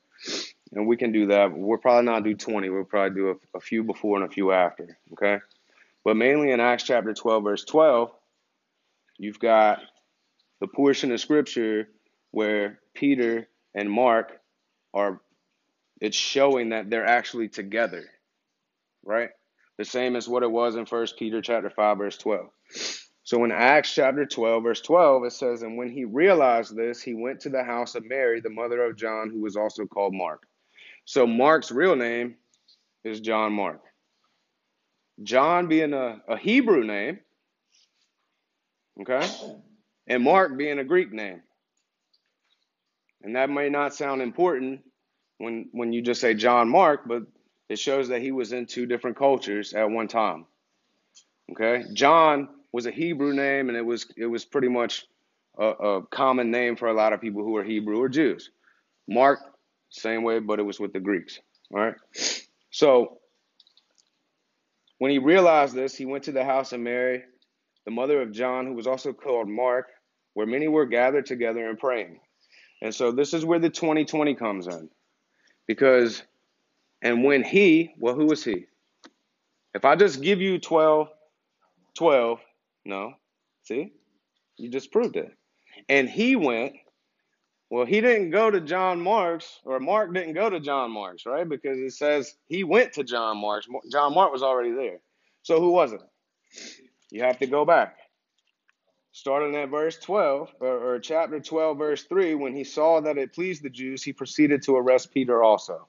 And 0.72 0.86
we 0.86 0.96
can 0.96 1.12
do 1.12 1.26
that. 1.26 1.56
We'll 1.56 1.78
probably 1.78 2.06
not 2.06 2.24
do 2.24 2.34
20. 2.34 2.68
We'll 2.68 2.84
probably 2.84 3.14
do 3.14 3.30
a, 3.30 3.58
a 3.58 3.60
few 3.60 3.84
before 3.84 4.20
and 4.20 4.28
a 4.28 4.32
few 4.32 4.52
after. 4.52 4.98
Okay? 5.12 5.38
But 6.04 6.16
mainly 6.16 6.50
in 6.50 6.60
Acts 6.60 6.84
chapter 6.84 7.14
12, 7.14 7.44
verse 7.44 7.64
12, 7.64 8.10
you've 9.18 9.38
got 9.38 9.80
the 10.60 10.66
portion 10.66 11.12
of 11.12 11.20
scripture 11.20 11.88
where 12.30 12.80
Peter 12.94 13.48
and 13.74 13.90
Mark 13.90 14.40
are 14.92 15.20
it's 16.00 16.16
showing 16.16 16.70
that 16.70 16.90
they're 16.90 17.06
actually 17.06 17.48
together. 17.48 18.04
Right? 19.04 19.30
The 19.78 19.84
same 19.84 20.16
as 20.16 20.28
what 20.28 20.42
it 20.42 20.50
was 20.50 20.76
in 20.76 20.86
First 20.86 21.18
Peter 21.18 21.40
chapter 21.40 21.70
5 21.70 21.98
verse 21.98 22.18
12. 22.18 22.50
So 23.24 23.42
in 23.44 23.52
Acts 23.52 23.94
chapter 23.94 24.26
12 24.26 24.62
verse 24.62 24.80
12 24.82 25.24
it 25.24 25.32
says 25.32 25.62
and 25.62 25.76
when 25.78 25.90
he 25.90 26.04
realized 26.04 26.76
this 26.76 27.02
he 27.02 27.14
went 27.14 27.40
to 27.40 27.48
the 27.48 27.64
house 27.64 27.94
of 27.94 28.06
Mary 28.06 28.40
the 28.40 28.50
mother 28.50 28.82
of 28.84 28.96
John 28.96 29.30
who 29.30 29.40
was 29.40 29.56
also 29.56 29.86
called 29.86 30.14
Mark. 30.14 30.46
So 31.06 31.26
Mark's 31.26 31.70
real 31.70 31.96
name 31.96 32.36
is 33.02 33.20
John 33.20 33.52
Mark. 33.52 33.80
John 35.22 35.68
being 35.68 35.92
a, 35.92 36.20
a 36.28 36.36
Hebrew 36.36 36.84
name, 36.84 37.20
okay, 39.00 39.26
and 40.06 40.22
Mark 40.22 40.56
being 40.56 40.78
a 40.78 40.84
Greek 40.84 41.12
name. 41.12 41.42
And 43.22 43.36
that 43.36 43.48
may 43.48 43.68
not 43.68 43.94
sound 43.94 44.22
important 44.22 44.80
when 45.38 45.68
when 45.72 45.92
you 45.92 46.02
just 46.02 46.20
say 46.20 46.34
John 46.34 46.68
Mark, 46.68 47.02
but 47.06 47.22
it 47.68 47.78
shows 47.78 48.08
that 48.08 48.22
he 48.22 48.32
was 48.32 48.52
in 48.52 48.66
two 48.66 48.86
different 48.86 49.16
cultures 49.16 49.72
at 49.72 49.90
one 49.90 50.08
time. 50.08 50.46
Okay, 51.52 51.84
John 51.94 52.48
was 52.74 52.86
a 52.86 52.90
Hebrew 52.90 53.32
name, 53.32 53.68
and 53.68 53.78
it 53.78 53.86
was 53.86 54.04
it 54.16 54.26
was 54.26 54.44
pretty 54.44 54.66
much 54.66 55.06
a, 55.56 55.64
a 55.64 56.06
common 56.08 56.50
name 56.50 56.74
for 56.74 56.88
a 56.88 56.92
lot 56.92 57.12
of 57.12 57.20
people 57.20 57.44
who 57.44 57.52
were 57.52 57.62
Hebrew 57.62 58.00
or 58.00 58.08
Jews. 58.08 58.50
Mark, 59.06 59.38
same 59.90 60.24
way, 60.24 60.40
but 60.40 60.58
it 60.58 60.64
was 60.64 60.80
with 60.80 60.92
the 60.92 60.98
Greeks. 60.98 61.38
All 61.72 61.80
right, 61.80 61.94
so 62.72 63.18
when 64.98 65.12
he 65.12 65.18
realized 65.18 65.72
this, 65.72 65.94
he 65.94 66.04
went 66.04 66.24
to 66.24 66.32
the 66.32 66.44
house 66.44 66.72
of 66.72 66.80
Mary, 66.80 67.22
the 67.84 67.92
mother 67.92 68.20
of 68.20 68.32
John, 68.32 68.66
who 68.66 68.72
was 68.72 68.88
also 68.88 69.12
called 69.12 69.48
Mark, 69.48 69.90
where 70.32 70.46
many 70.46 70.66
were 70.66 70.86
gathered 70.86 71.26
together 71.26 71.68
and 71.68 71.78
praying. 71.78 72.18
And 72.82 72.92
so 72.92 73.12
this 73.12 73.34
is 73.34 73.44
where 73.44 73.60
the 73.60 73.70
2020 73.70 74.34
comes 74.34 74.66
in. 74.66 74.90
Because, 75.68 76.24
and 77.02 77.22
when 77.22 77.44
he, 77.44 77.94
well, 77.98 78.16
who 78.16 78.26
was 78.26 78.42
he? 78.42 78.66
If 79.74 79.84
I 79.84 79.94
just 79.94 80.20
give 80.20 80.40
you 80.40 80.58
12, 80.58 81.08
12, 81.94 82.40
no, 82.84 83.14
see, 83.62 83.92
you 84.56 84.70
just 84.70 84.92
proved 84.92 85.16
it. 85.16 85.32
And 85.88 86.08
he 86.08 86.36
went, 86.36 86.74
well, 87.70 87.86
he 87.86 88.00
didn't 88.00 88.30
go 88.30 88.50
to 88.50 88.60
John 88.60 89.00
Mark's, 89.00 89.60
or 89.64 89.80
Mark 89.80 90.12
didn't 90.14 90.34
go 90.34 90.48
to 90.48 90.60
John 90.60 90.90
Mark's, 90.90 91.26
right? 91.26 91.48
Because 91.48 91.78
it 91.78 91.92
says 91.92 92.34
he 92.46 92.62
went 92.62 92.92
to 92.94 93.04
John 93.04 93.38
Mark's. 93.38 93.66
John 93.90 94.14
Mark 94.14 94.32
was 94.32 94.42
already 94.42 94.72
there. 94.72 95.00
So 95.42 95.60
who 95.60 95.70
was 95.70 95.92
it? 95.92 96.00
You 97.10 97.22
have 97.22 97.38
to 97.38 97.46
go 97.46 97.64
back. 97.64 97.96
Starting 99.12 99.54
at 99.56 99.70
verse 99.70 99.96
12, 99.98 100.54
or, 100.60 100.94
or 100.94 100.98
chapter 100.98 101.38
12, 101.40 101.78
verse 101.78 102.04
3, 102.04 102.34
when 102.34 102.54
he 102.54 102.64
saw 102.64 103.00
that 103.00 103.18
it 103.18 103.32
pleased 103.32 103.62
the 103.62 103.70
Jews, 103.70 104.02
he 104.02 104.12
proceeded 104.12 104.62
to 104.62 104.76
arrest 104.76 105.12
Peter 105.12 105.42
also. 105.42 105.86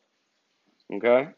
Okay? 0.93 1.29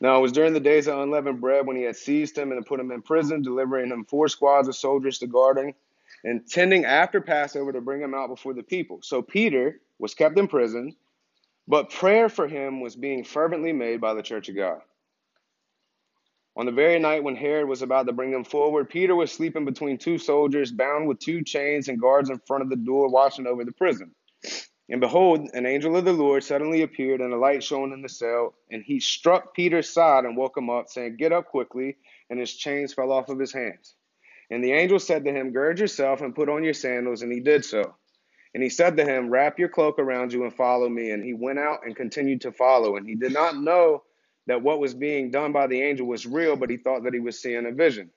Now, 0.00 0.18
it 0.18 0.22
was 0.22 0.32
during 0.32 0.52
the 0.52 0.60
days 0.60 0.86
of 0.86 0.98
unleavened 0.98 1.40
bread 1.40 1.66
when 1.66 1.76
he 1.76 1.82
had 1.82 1.96
seized 1.96 2.38
him 2.38 2.52
and 2.52 2.64
put 2.64 2.78
him 2.80 2.92
in 2.92 3.02
prison, 3.02 3.42
delivering 3.42 3.90
him 3.90 4.04
four 4.04 4.28
squads 4.28 4.68
of 4.68 4.76
soldiers 4.76 5.18
to 5.18 5.26
guard 5.26 5.58
him, 5.58 5.74
intending 6.24 6.84
after 6.84 7.20
Passover 7.20 7.72
to 7.72 7.80
bring 7.80 8.00
him 8.00 8.14
out 8.14 8.28
before 8.28 8.54
the 8.54 8.62
people. 8.62 9.00
So 9.02 9.22
Peter 9.22 9.80
was 9.98 10.14
kept 10.14 10.38
in 10.38 10.46
prison, 10.46 10.94
but 11.66 11.90
prayer 11.90 12.28
for 12.28 12.46
him 12.46 12.80
was 12.80 12.94
being 12.94 13.24
fervently 13.24 13.72
made 13.72 14.00
by 14.00 14.14
the 14.14 14.22
church 14.22 14.48
of 14.48 14.56
God. 14.56 14.80
On 16.56 16.66
the 16.66 16.72
very 16.72 16.98
night 16.98 17.22
when 17.22 17.36
Herod 17.36 17.68
was 17.68 17.82
about 17.82 18.06
to 18.06 18.12
bring 18.12 18.32
him 18.32 18.44
forward, 18.44 18.90
Peter 18.90 19.14
was 19.14 19.30
sleeping 19.30 19.64
between 19.64 19.98
two 19.98 20.18
soldiers, 20.18 20.72
bound 20.72 21.06
with 21.06 21.20
two 21.20 21.42
chains, 21.44 21.88
and 21.88 22.00
guards 22.00 22.30
in 22.30 22.40
front 22.40 22.64
of 22.64 22.68
the 22.68 22.76
door 22.76 23.08
watching 23.08 23.46
over 23.46 23.64
the 23.64 23.72
prison. 23.72 24.12
And 24.90 25.00
behold, 25.00 25.50
an 25.52 25.66
angel 25.66 25.96
of 25.96 26.04
the 26.04 26.12
Lord 26.12 26.42
suddenly 26.42 26.82
appeared, 26.82 27.20
and 27.20 27.32
a 27.32 27.36
light 27.36 27.62
shone 27.62 27.92
in 27.92 28.00
the 28.00 28.08
cell. 28.08 28.54
And 28.70 28.82
he 28.82 29.00
struck 29.00 29.54
Peter's 29.54 29.90
side 29.90 30.24
and 30.24 30.36
woke 30.36 30.56
him 30.56 30.70
up, 30.70 30.88
saying, 30.88 31.16
Get 31.16 31.32
up 31.32 31.46
quickly. 31.46 31.96
And 32.30 32.40
his 32.40 32.54
chains 32.54 32.94
fell 32.94 33.12
off 33.12 33.28
of 33.28 33.38
his 33.38 33.52
hands. 33.52 33.94
And 34.50 34.64
the 34.64 34.72
angel 34.72 34.98
said 34.98 35.24
to 35.24 35.32
him, 35.32 35.52
Gird 35.52 35.78
yourself 35.78 36.22
and 36.22 36.34
put 36.34 36.48
on 36.48 36.64
your 36.64 36.74
sandals. 36.74 37.20
And 37.20 37.30
he 37.30 37.40
did 37.40 37.64
so. 37.64 37.96
And 38.54 38.62
he 38.62 38.70
said 38.70 38.96
to 38.96 39.04
him, 39.04 39.28
Wrap 39.28 39.58
your 39.58 39.68
cloak 39.68 39.98
around 39.98 40.32
you 40.32 40.44
and 40.44 40.54
follow 40.54 40.88
me. 40.88 41.10
And 41.10 41.22
he 41.22 41.34
went 41.34 41.58
out 41.58 41.84
and 41.84 41.94
continued 41.94 42.40
to 42.42 42.52
follow. 42.52 42.96
And 42.96 43.06
he 43.06 43.14
did 43.14 43.34
not 43.34 43.60
know 43.60 44.04
that 44.46 44.62
what 44.62 44.80
was 44.80 44.94
being 44.94 45.30
done 45.30 45.52
by 45.52 45.66
the 45.66 45.82
angel 45.82 46.06
was 46.06 46.26
real, 46.26 46.56
but 46.56 46.70
he 46.70 46.78
thought 46.78 47.04
that 47.04 47.12
he 47.12 47.20
was 47.20 47.38
seeing 47.38 47.66
a 47.66 47.72
vision. 47.72 48.10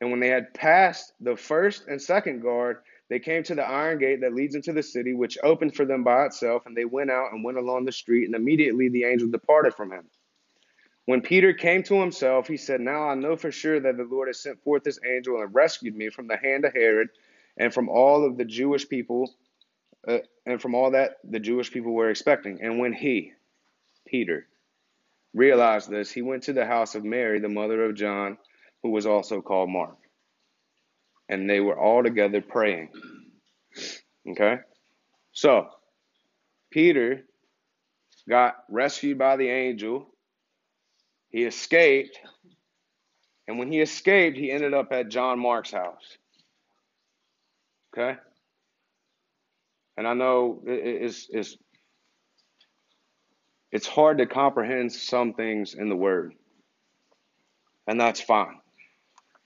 And 0.00 0.10
when 0.10 0.20
they 0.20 0.28
had 0.28 0.52
passed 0.52 1.14
the 1.20 1.36
first 1.36 1.86
and 1.88 2.00
second 2.00 2.42
guard, 2.42 2.82
they 3.08 3.18
came 3.20 3.42
to 3.44 3.54
the 3.54 3.66
iron 3.66 3.98
gate 3.98 4.20
that 4.22 4.34
leads 4.34 4.54
into 4.54 4.72
the 4.72 4.82
city, 4.82 5.14
which 5.14 5.38
opened 5.42 5.74
for 5.76 5.84
them 5.84 6.02
by 6.02 6.26
itself, 6.26 6.66
and 6.66 6.76
they 6.76 6.84
went 6.84 7.10
out 7.10 7.32
and 7.32 7.44
went 7.44 7.58
along 7.58 7.84
the 7.84 7.92
street, 7.92 8.24
and 8.24 8.34
immediately 8.34 8.88
the 8.88 9.04
angel 9.04 9.28
departed 9.28 9.74
from 9.74 9.92
him. 9.92 10.04
When 11.04 11.20
Peter 11.20 11.52
came 11.52 11.84
to 11.84 12.00
himself, 12.00 12.48
he 12.48 12.56
said, 12.56 12.80
Now 12.80 13.08
I 13.08 13.14
know 13.14 13.36
for 13.36 13.52
sure 13.52 13.78
that 13.78 13.96
the 13.96 14.04
Lord 14.04 14.28
has 14.28 14.40
sent 14.40 14.62
forth 14.64 14.82
this 14.82 14.98
angel 15.06 15.40
and 15.40 15.54
rescued 15.54 15.94
me 15.94 16.08
from 16.08 16.26
the 16.26 16.36
hand 16.36 16.64
of 16.64 16.74
Herod 16.74 17.10
and 17.56 17.72
from 17.72 17.88
all 17.88 18.26
of 18.26 18.36
the 18.36 18.44
Jewish 18.44 18.88
people, 18.88 19.32
uh, 20.06 20.18
and 20.44 20.60
from 20.60 20.74
all 20.74 20.90
that 20.90 21.18
the 21.22 21.38
Jewish 21.38 21.70
people 21.70 21.92
were 21.92 22.10
expecting. 22.10 22.60
And 22.60 22.80
when 22.80 22.92
he, 22.92 23.32
Peter, 24.04 24.48
realized 25.32 25.88
this, 25.88 26.10
he 26.10 26.22
went 26.22 26.44
to 26.44 26.52
the 26.52 26.66
house 26.66 26.96
of 26.96 27.04
Mary, 27.04 27.38
the 27.38 27.48
mother 27.48 27.84
of 27.84 27.94
John, 27.94 28.36
who 28.82 28.90
was 28.90 29.06
also 29.06 29.40
called 29.40 29.70
Mark. 29.70 29.96
And 31.28 31.48
they 31.48 31.60
were 31.60 31.78
all 31.78 32.02
together 32.02 32.40
praying. 32.40 32.90
Okay? 34.30 34.58
So, 35.32 35.68
Peter 36.70 37.22
got 38.28 38.56
rescued 38.68 39.18
by 39.18 39.36
the 39.36 39.48
angel. 39.48 40.06
He 41.30 41.44
escaped. 41.44 42.18
And 43.48 43.58
when 43.58 43.70
he 43.70 43.80
escaped, 43.80 44.36
he 44.36 44.50
ended 44.50 44.74
up 44.74 44.92
at 44.92 45.08
John 45.08 45.38
Mark's 45.38 45.72
house. 45.72 46.18
Okay? 47.96 48.18
And 49.96 50.06
I 50.06 50.14
know 50.14 50.62
it's, 50.66 51.28
it's 51.30 51.56
it's 53.72 53.86
hard 53.86 54.18
to 54.18 54.26
comprehend 54.26 54.92
some 54.92 55.34
things 55.34 55.74
in 55.74 55.88
the 55.88 55.96
Word, 55.96 56.34
and 57.86 58.00
that's 58.00 58.20
fine, 58.20 58.56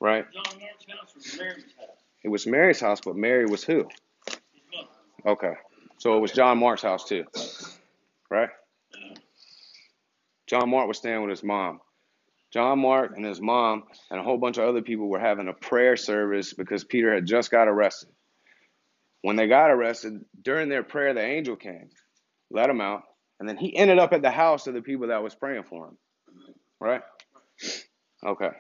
right? 0.01 0.25
John 0.33 0.59
Mark's 0.61 0.87
house 0.89 1.15
was 1.15 1.39
Mary's 1.39 1.65
house. 1.79 1.97
It 2.25 2.29
was 2.29 2.47
Mary's 2.47 2.81
house, 2.81 3.01
but 3.05 3.17
Mary 3.17 3.47
was 3.47 3.65
who? 3.65 3.89
Okay, 5.27 5.53
so 5.99 6.17
it 6.17 6.21
was 6.21 6.33
John 6.33 6.59
Mark's 6.59 6.83
house 6.83 7.05
too, 7.05 7.25
right? 8.31 8.49
John 10.47 10.71
Mark 10.71 10.89
was 10.89 10.99
staying 10.99 11.21
with 11.21 11.31
his 11.31 11.45
mom. 11.45 11.81
John 12.53 12.81
Mark 12.81 13.13
and 13.15 13.25
his 13.25 13.41
mom 13.41 13.85
and 14.11 14.19
a 14.19 14.23
whole 14.23 14.39
bunch 14.39 14.59
of 14.59 14.69
other 14.69 14.83
people 14.83 15.09
were 15.09 15.21
having 15.21 15.47
a 15.47 15.53
prayer 15.53 15.97
service 15.97 16.53
because 16.53 16.83
Peter 16.83 17.15
had 17.15 17.27
just 17.27 17.51
got 17.51 17.69
arrested. 17.69 18.09
When 19.23 19.37
they 19.37 19.47
got 19.47 19.71
arrested, 19.71 20.25
during 20.43 20.69
their 20.69 20.83
prayer, 20.83 21.15
the 21.15 21.23
angel 21.23 21.55
came, 21.55 21.91
let 22.51 22.71
him 22.71 22.81
out, 22.81 23.03
and 23.39 23.49
then 23.49 23.57
he 23.57 23.77
ended 23.77 23.99
up 23.99 24.13
at 24.13 24.23
the 24.23 24.31
house 24.31 24.67
of 24.67 24.75
the 24.75 24.83
people 24.83 25.09
that 25.09 25.23
was 25.23 25.35
praying 25.35 25.65
for 25.65 25.89
him. 25.89 25.99
Right? 26.81 27.03
Okay. 28.27 28.51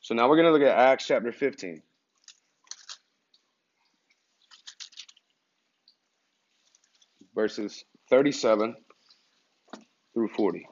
So 0.00 0.14
now 0.14 0.28
we're 0.28 0.36
going 0.36 0.46
to 0.46 0.52
look 0.52 0.62
at 0.62 0.76
Acts 0.76 1.06
chapter 1.06 1.32
15. 1.32 1.82
Verses 7.34 7.84
37 8.10 8.76
through 10.14 10.28
40. 10.28 10.66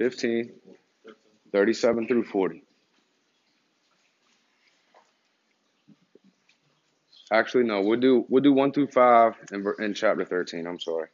Fifteen, 0.00 0.52
thirty-seven 1.52 2.08
through 2.08 2.24
forty. 2.24 2.64
Actually, 7.30 7.64
no. 7.64 7.82
We'll 7.82 8.00
do 8.00 8.24
we'll 8.30 8.42
do 8.42 8.54
one 8.54 8.72
through 8.72 8.86
five 8.86 9.34
in, 9.52 9.62
in 9.78 9.92
chapter 9.92 10.24
thirteen. 10.24 10.66
I'm 10.66 10.80
sorry, 10.80 11.08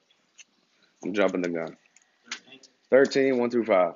I'm 1.06 1.14
jumping 1.14 1.40
the 1.40 1.48
gun. 1.48 1.76
13, 2.90 3.38
1 3.38 3.50
through 3.50 3.66
5. 3.66 3.94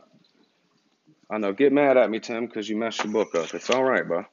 I 1.28 1.38
know. 1.38 1.52
Get 1.52 1.72
mad 1.72 1.96
at 1.96 2.08
me, 2.08 2.20
Tim, 2.20 2.46
because 2.46 2.68
you 2.68 2.76
messed 2.76 3.02
your 3.02 3.12
book 3.12 3.34
up. 3.34 3.52
It's 3.52 3.68
all 3.68 3.82
right, 3.82 4.06
bro. 4.06 4.24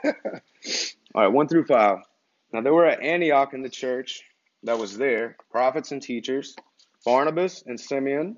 all 0.04 0.12
right, 1.14 1.28
1 1.28 1.48
through 1.48 1.64
5. 1.64 1.98
Now, 2.52 2.60
there 2.60 2.74
were 2.74 2.84
at 2.84 3.02
Antioch 3.02 3.54
in 3.54 3.62
the 3.62 3.70
church 3.70 4.22
that 4.64 4.78
was 4.78 4.98
there 4.98 5.36
prophets 5.50 5.90
and 5.92 6.02
teachers 6.02 6.54
Barnabas 7.02 7.64
and 7.66 7.80
Simeon, 7.80 8.36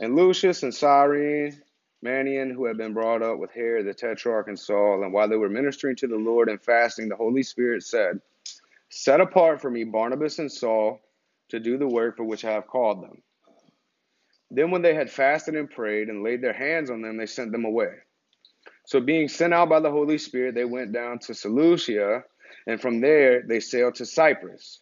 and 0.00 0.16
Lucius 0.16 0.62
and 0.62 0.74
Cyrene, 0.74 1.60
Manaen, 2.02 2.52
who 2.52 2.64
had 2.64 2.78
been 2.78 2.94
brought 2.94 3.22
up 3.22 3.38
with 3.38 3.52
Herod 3.52 3.86
the 3.86 3.92
Tetrarch 3.92 4.48
and 4.48 4.58
Saul, 4.58 5.04
and 5.04 5.12
while 5.12 5.28
they 5.28 5.36
were 5.36 5.50
ministering 5.50 5.94
to 5.96 6.06
the 6.08 6.16
Lord 6.16 6.48
and 6.48 6.60
fasting, 6.60 7.08
the 7.08 7.16
Holy 7.16 7.42
Spirit 7.42 7.82
said, 7.82 8.20
Set 8.88 9.20
apart 9.20 9.60
for 9.60 9.70
me 9.70 9.84
Barnabas 9.84 10.38
and 10.38 10.50
Saul 10.50 11.00
to 11.50 11.60
do 11.60 11.78
the 11.78 11.88
work 11.88 12.16
for 12.16 12.24
which 12.24 12.44
I 12.44 12.52
have 12.52 12.66
called 12.66 13.02
them. 13.02 13.22
Then, 14.50 14.70
when 14.70 14.82
they 14.82 14.94
had 14.94 15.10
fasted 15.10 15.54
and 15.56 15.70
prayed 15.70 16.08
and 16.08 16.22
laid 16.22 16.40
their 16.40 16.52
hands 16.54 16.90
on 16.90 17.02
them, 17.02 17.16
they 17.16 17.26
sent 17.26 17.52
them 17.52 17.64
away. 17.64 17.92
So, 18.86 19.00
being 19.00 19.28
sent 19.28 19.52
out 19.52 19.68
by 19.68 19.80
the 19.80 19.90
Holy 19.90 20.18
Spirit, 20.18 20.54
they 20.54 20.64
went 20.64 20.92
down 20.92 21.18
to 21.20 21.34
Seleucia, 21.34 22.24
and 22.66 22.80
from 22.80 23.00
there 23.00 23.42
they 23.42 23.60
sailed 23.60 23.96
to 23.96 24.06
Cyprus. 24.06 24.80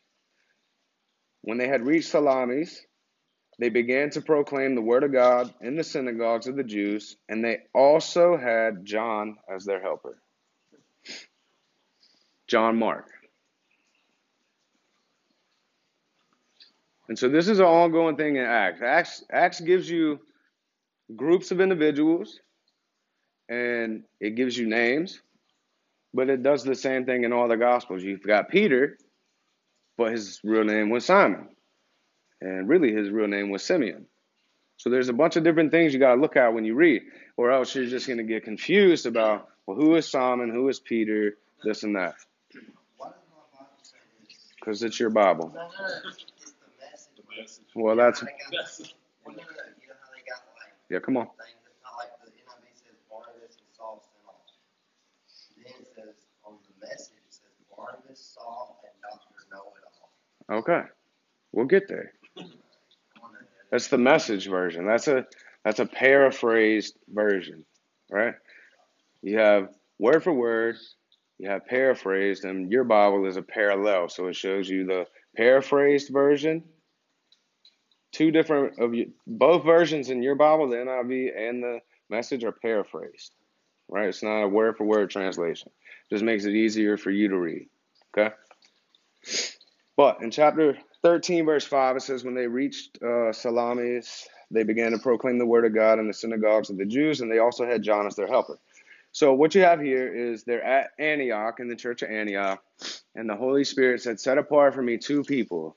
When 1.43 1.59
they 1.59 1.69
had 1.69 1.87
reached 1.87 2.09
Salamis, 2.09 2.81
they 3.59 3.69
began 3.71 4.11
to 4.11 4.21
proclaim 4.21 4.75
the 4.75 4.83
word 4.83 5.03
of 5.03 5.13
God 5.13 5.53
in 5.61 5.77
the 5.77 5.85
synagogues 5.85 6.47
of 6.47 6.57
the 6.57 6.65
Jews, 6.65 7.17
and 7.29 7.45
they 7.45 7.63
also 7.75 8.37
had 8.37 8.85
John 8.85 9.37
as 9.49 9.65
their 9.65 9.81
helper. 9.81 10.19
John 12.47 12.77
Mark. 12.77 13.11
And 17.09 17.19
so 17.19 17.29
this 17.29 17.49
is 17.49 17.59
an 17.59 17.67
ongoing 17.67 18.17
thing 18.17 18.37
in 18.37 18.45
Acts. 18.45 18.81
Acts, 18.83 19.25
Acts 19.31 19.61
gives 19.61 19.89
you 19.89 20.21
groups 21.15 21.51
of 21.51 21.61
individuals 21.61 22.41
and 23.49 24.03
it 24.21 24.35
gives 24.35 24.57
you 24.59 24.67
names, 24.67 25.21
but 26.13 26.29
it 26.29 26.43
does 26.43 26.65
the 26.65 26.75
same 26.75 27.05
thing 27.05 27.25
in 27.25 27.33
all 27.33 27.49
the 27.49 27.57
Gospels. 27.57 28.03
You've 28.03 28.23
got 28.23 28.49
Peter, 28.49 28.99
but 29.97 30.13
his 30.13 30.41
real 30.43 30.65
name 30.65 30.91
was 30.91 31.05
Simon. 31.05 31.49
And 32.41 32.69
really, 32.69 32.93
his 32.93 33.09
real 33.09 33.29
name 33.29 33.51
was 33.51 33.63
Simeon. 33.63 34.07
So 34.79 34.91
there's 34.91 35.09
a 35.09 35.15
bunch 35.15 35.37
of 35.37 35.45
different 35.45 35.71
things 35.71 35.95
you 35.95 36.01
got 36.01 36.17
to 36.17 36.21
look 36.21 36.37
at 36.37 36.53
when 36.53 36.65
you 36.65 36.75
read, 36.75 37.03
or 37.37 37.51
else 37.51 37.75
you're 37.75 37.87
just 37.87 38.07
going 38.07 38.19
to 38.19 38.25
get 38.25 38.45
confused 38.45 39.07
about, 39.07 39.49
well, 39.67 39.77
who 39.77 39.95
is 39.95 40.07
Simon, 40.07 40.51
who 40.51 40.69
is 40.69 40.81
Peter, 40.81 41.37
this 41.65 41.83
and 41.83 41.97
that. 41.97 42.15
Because 44.59 44.83
it's 44.83 45.01
your 45.01 45.11
Bible. 45.11 45.55
Well, 47.75 47.97
that's. 47.97 48.25
Yeah, 50.91 51.01
come 51.01 51.17
on. 51.17 51.29
Okay, 60.51 60.83
we'll 61.53 61.67
get 61.67 61.89
there. 61.89 62.13
That's 63.71 63.89
the 63.89 63.99
message 63.99 64.49
version. 64.49 64.87
That's 64.87 65.09
a 65.09 65.27
that's 65.65 65.81
a 65.81 65.87
paraphrased 65.87 66.97
version, 67.09 67.65
right? 68.11 68.35
You 69.23 69.39
have 69.39 69.71
word 69.99 70.23
for 70.23 70.33
word, 70.33 70.77
you 71.39 71.51
have 71.51 71.67
paraphrased, 71.67 72.45
and 72.45 72.71
your 72.71 72.85
Bible 72.85 73.27
is 73.27 73.37
a 73.37 73.43
parallel, 73.43 74.09
so 74.09 74.29
it 74.29 74.37
shows 74.37 74.69
you 74.69 74.87
the 74.87 75.07
paraphrased 75.37 76.11
version. 76.13 76.63
Two 78.17 78.31
different 78.31 78.79
of 78.79 78.95
you, 78.95 79.13
both 79.27 79.63
versions 79.63 80.09
in 80.09 80.23
your 80.23 80.37
Bible, 80.37 80.71
the 80.71 80.77
NIV 80.77 81.39
and 81.39 81.63
the 81.63 81.81
Message, 82.09 82.45
are 82.45 82.53
paraphrased, 82.53 83.35
right? 83.89 84.09
It's 84.09 84.23
not 84.23 84.43
a 84.43 84.49
word 84.49 84.79
for 84.79 84.85
word 84.85 85.11
translation. 85.11 85.71
Just 86.09 86.25
makes 86.25 86.47
it 86.47 86.55
easier 86.55 86.97
for 86.97 87.11
you 87.11 87.29
to 87.29 87.37
read. 87.37 87.69
Okay. 88.17 88.35
But 89.99 90.23
in 90.23 90.31
chapter 90.31 90.79
13, 91.03 91.45
verse 91.45 91.67
5, 91.67 91.97
it 91.97 92.01
says, 92.01 92.25
When 92.25 92.35
they 92.35 92.47
reached 92.47 93.03
uh, 93.03 93.35
Salamis, 93.35 94.27
they 94.51 94.63
began 94.63 94.93
to 94.93 94.99
proclaim 94.99 95.37
the 95.37 95.45
word 95.45 95.67
of 95.67 95.75
God 95.75 95.99
in 95.99 96.07
the 96.07 96.15
synagogues 96.15 96.71
of 96.71 96.79
the 96.79 96.87
Jews, 96.87 97.21
and 97.21 97.31
they 97.31 97.41
also 97.41 97.67
had 97.67 97.83
John 97.83 98.07
as 98.07 98.17
their 98.17 98.29
helper. 98.29 98.59
So, 99.13 99.35
what 99.35 99.55
you 99.55 99.61
have 99.61 99.79
here 99.83 100.09
is 100.09 100.43
they're 100.43 100.65
at 100.65 100.93
Antioch, 100.99 101.61
in 101.61 101.69
the 101.69 101.77
church 101.77 102.01
of 102.01 102.09
Antioch, 102.09 102.63
and 103.15 103.29
the 103.29 103.37
Holy 103.37 103.65
Spirit 103.65 104.01
said, 104.01 104.19
Set 104.19 104.39
apart 104.39 104.73
for 104.73 104.81
me 104.81 104.97
two 104.97 105.23
people. 105.23 105.77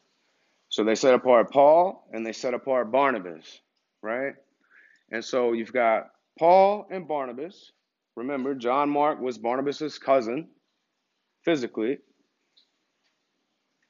So, 0.69 0.83
they 0.83 0.95
set 0.95 1.13
apart 1.13 1.51
Paul 1.51 2.07
and 2.13 2.25
they 2.25 2.33
set 2.33 2.53
apart 2.53 2.91
Barnabas, 2.91 3.59
right? 4.01 4.33
And 5.11 5.23
so, 5.23 5.53
you've 5.53 5.73
got 5.73 6.07
Paul 6.37 6.87
and 6.89 7.07
Barnabas. 7.07 7.71
Remember, 8.15 8.55
John 8.55 8.89
Mark 8.89 9.19
was 9.19 9.37
Barnabas's 9.37 9.97
cousin 9.97 10.49
physically. 11.43 11.99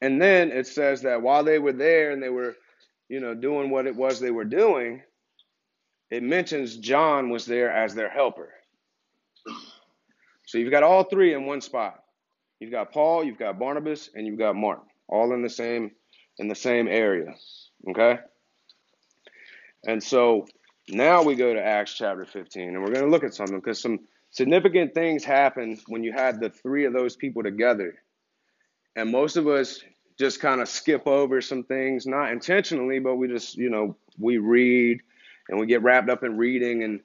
And 0.00 0.20
then 0.20 0.50
it 0.50 0.66
says 0.66 1.02
that 1.02 1.22
while 1.22 1.44
they 1.44 1.58
were 1.58 1.72
there 1.72 2.10
and 2.10 2.22
they 2.22 2.28
were, 2.30 2.56
you 3.08 3.20
know, 3.20 3.34
doing 3.34 3.70
what 3.70 3.86
it 3.86 3.94
was 3.94 4.18
they 4.18 4.30
were 4.30 4.44
doing, 4.44 5.02
it 6.10 6.22
mentions 6.22 6.76
John 6.76 7.30
was 7.30 7.44
there 7.46 7.70
as 7.70 7.94
their 7.94 8.08
helper. 8.10 8.52
So 10.46 10.58
you've 10.58 10.70
got 10.70 10.82
all 10.82 11.04
three 11.04 11.34
in 11.34 11.46
one 11.46 11.60
spot. 11.60 12.02
You've 12.58 12.72
got 12.72 12.92
Paul, 12.92 13.24
you've 13.24 13.38
got 13.38 13.58
Barnabas, 13.58 14.10
and 14.14 14.26
you've 14.26 14.38
got 14.38 14.56
Mark, 14.56 14.82
all 15.08 15.32
in 15.32 15.42
the 15.42 15.50
same 15.50 15.92
in 16.38 16.48
the 16.48 16.54
same 16.54 16.88
area. 16.88 17.34
Okay? 17.88 18.18
And 19.86 20.02
so 20.02 20.46
now 20.88 21.22
we 21.22 21.34
go 21.34 21.54
to 21.54 21.64
Acts 21.64 21.94
chapter 21.94 22.24
15, 22.24 22.68
and 22.68 22.80
we're 22.80 22.92
going 22.92 23.04
to 23.04 23.10
look 23.10 23.24
at 23.24 23.34
something 23.34 23.58
because 23.58 23.80
some 23.80 24.00
significant 24.30 24.94
things 24.94 25.24
happen 25.24 25.78
when 25.86 26.04
you 26.04 26.12
had 26.12 26.40
the 26.40 26.50
three 26.50 26.84
of 26.84 26.92
those 26.92 27.16
people 27.16 27.42
together. 27.42 27.94
And 28.96 29.10
most 29.10 29.36
of 29.36 29.46
us 29.46 29.82
just 30.18 30.40
kind 30.40 30.60
of 30.60 30.68
skip 30.68 31.06
over 31.06 31.40
some 31.40 31.64
things, 31.64 32.06
not 32.06 32.30
intentionally, 32.30 32.98
but 32.98 33.16
we 33.16 33.28
just, 33.28 33.56
you 33.56 33.70
know, 33.70 33.96
we 34.18 34.38
read 34.38 35.00
and 35.48 35.58
we 35.58 35.66
get 35.66 35.82
wrapped 35.82 36.10
up 36.10 36.22
in 36.22 36.36
reading. 36.36 36.82
And, 36.82 37.00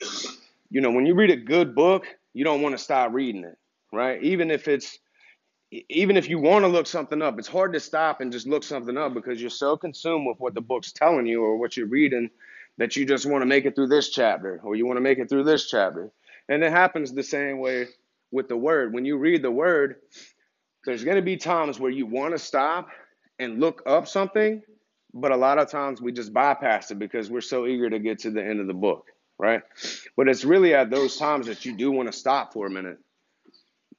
you 0.70 0.82
know, 0.82 0.92
when 0.92 1.06
you 1.06 1.16
read 1.16 1.32
a 1.32 1.38
good 1.38 1.76
book, 1.76 2.06
you 2.34 2.44
don't 2.44 2.62
want 2.62 2.78
to 2.78 2.84
stop 2.84 3.14
reading 3.14 3.46
it, 3.46 3.58
right? 3.94 4.22
Even 4.22 4.52
if 4.52 4.68
it's, 4.68 5.00
even 5.72 6.18
if 6.18 6.30
you 6.30 6.40
want 6.40 6.64
to 6.64 6.70
look 6.70 6.88
something 6.88 7.22
up, 7.22 7.40
it's 7.40 7.48
hard 7.48 7.74
to 7.74 7.80
stop 7.80 8.22
and 8.22 8.32
just 8.32 8.48
look 8.48 8.64
something 8.64 8.98
up 8.98 9.14
because 9.14 9.42
you're 9.42 9.50
so 9.50 9.78
consumed 9.78 10.28
with 10.28 10.40
what 10.40 10.54
the 10.54 10.62
book's 10.62 10.92
telling 10.92 11.26
you 11.26 11.44
or 11.44 11.58
what 11.58 11.76
you're 11.78 11.88
reading 11.88 12.30
that 12.78 12.96
you 12.96 13.06
just 13.06 13.26
want 13.26 13.42
to 13.42 13.46
make 13.46 13.66
it 13.66 13.76
through 13.76 13.88
this 13.88 14.10
chapter 14.10 14.60
or 14.64 14.76
you 14.76 14.86
want 14.86 14.98
to 14.98 15.02
make 15.02 15.20
it 15.20 15.30
through 15.30 15.44
this 15.44 15.70
chapter. 15.70 16.12
And 16.50 16.64
it 16.64 16.72
happens 16.72 17.14
the 17.14 17.24
same 17.24 17.60
way 17.60 17.88
with 18.32 18.48
the 18.48 18.58
word. 18.58 18.94
When 18.94 19.06
you 19.06 19.18
read 19.18 19.42
the 19.42 19.52
word, 19.52 19.98
there's 20.86 21.04
going 21.04 21.18
to 21.18 21.24
be 21.24 21.38
times 21.38 21.80
where 21.80 21.92
you 21.92 22.06
want 22.06 22.34
to 22.34 22.40
stop 22.40 22.90
and 23.40 23.60
look 23.60 23.84
up 23.86 24.08
something, 24.08 24.62
but 25.14 25.32
a 25.32 25.38
lot 25.38 25.60
of 25.60 25.70
times 25.72 26.02
we 26.02 26.12
just 26.12 26.34
bypass 26.34 26.92
it 26.92 27.00
because 27.00 27.30
we're 27.30 27.42
so 27.42 27.68
eager 27.68 27.90
to 27.90 28.00
get 28.00 28.20
to 28.20 28.32
the 28.32 28.44
end 28.44 28.60
of 28.60 28.68
the 28.68 28.74
book, 28.74 29.08
right? 29.40 29.62
But 30.18 30.30
it's 30.30 30.46
really 30.46 30.74
at 30.76 30.90
those 30.90 31.18
times 31.18 31.48
that 31.48 31.66
you 31.66 31.76
do 31.76 31.92
want 31.92 32.12
to 32.12 32.18
stop 32.18 32.54
for 32.54 32.68
a 32.68 32.72
minute. 32.72 33.00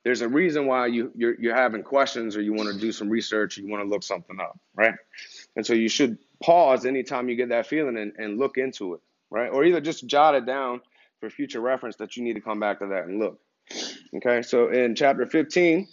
There's 0.07 0.21
a 0.21 0.29
reason 0.29 0.69
why 0.69 0.87
you 0.87 1.11
you're, 1.17 1.35
you're 1.41 1.57
having 1.57 1.83
questions 1.83 2.37
or 2.37 2.41
you 2.41 2.53
want 2.53 2.73
to 2.73 2.79
do 2.79 2.93
some 2.93 3.09
research 3.09 3.59
or 3.59 3.63
you 3.63 3.69
want 3.69 3.83
to 3.83 3.89
look 3.89 4.05
something 4.05 4.39
up, 4.39 4.57
right? 4.77 4.95
And 5.57 5.67
so 5.67 5.73
you 5.73 5.89
should 5.89 6.19
pause 6.41 6.87
anytime 6.87 7.29
you 7.29 7.35
get 7.35 7.49
that 7.49 7.67
feeling 7.67 7.99
and, 7.99 8.13
and 8.17 8.39
look 8.39 8.57
into 8.57 8.95
it, 8.95 9.01
right? 9.31 9.49
Or 9.49 9.65
either 9.65 9.81
just 9.81 10.07
jot 10.07 10.37
it 10.37 10.47
down 10.47 10.81
for 11.19 11.29
future 11.29 11.61
reference 11.61 11.97
that 11.97 12.17
you 12.17 12.23
need 12.23 12.35
to 12.35 12.41
come 12.41 12.61
back 12.61 12.79
to 12.79 12.87
that 12.87 13.07
and 13.07 13.19
look. 13.19 13.41
Okay, 14.15 14.43
so 14.43 14.69
in 14.69 14.95
chapter 14.95 15.27
15, 15.27 15.89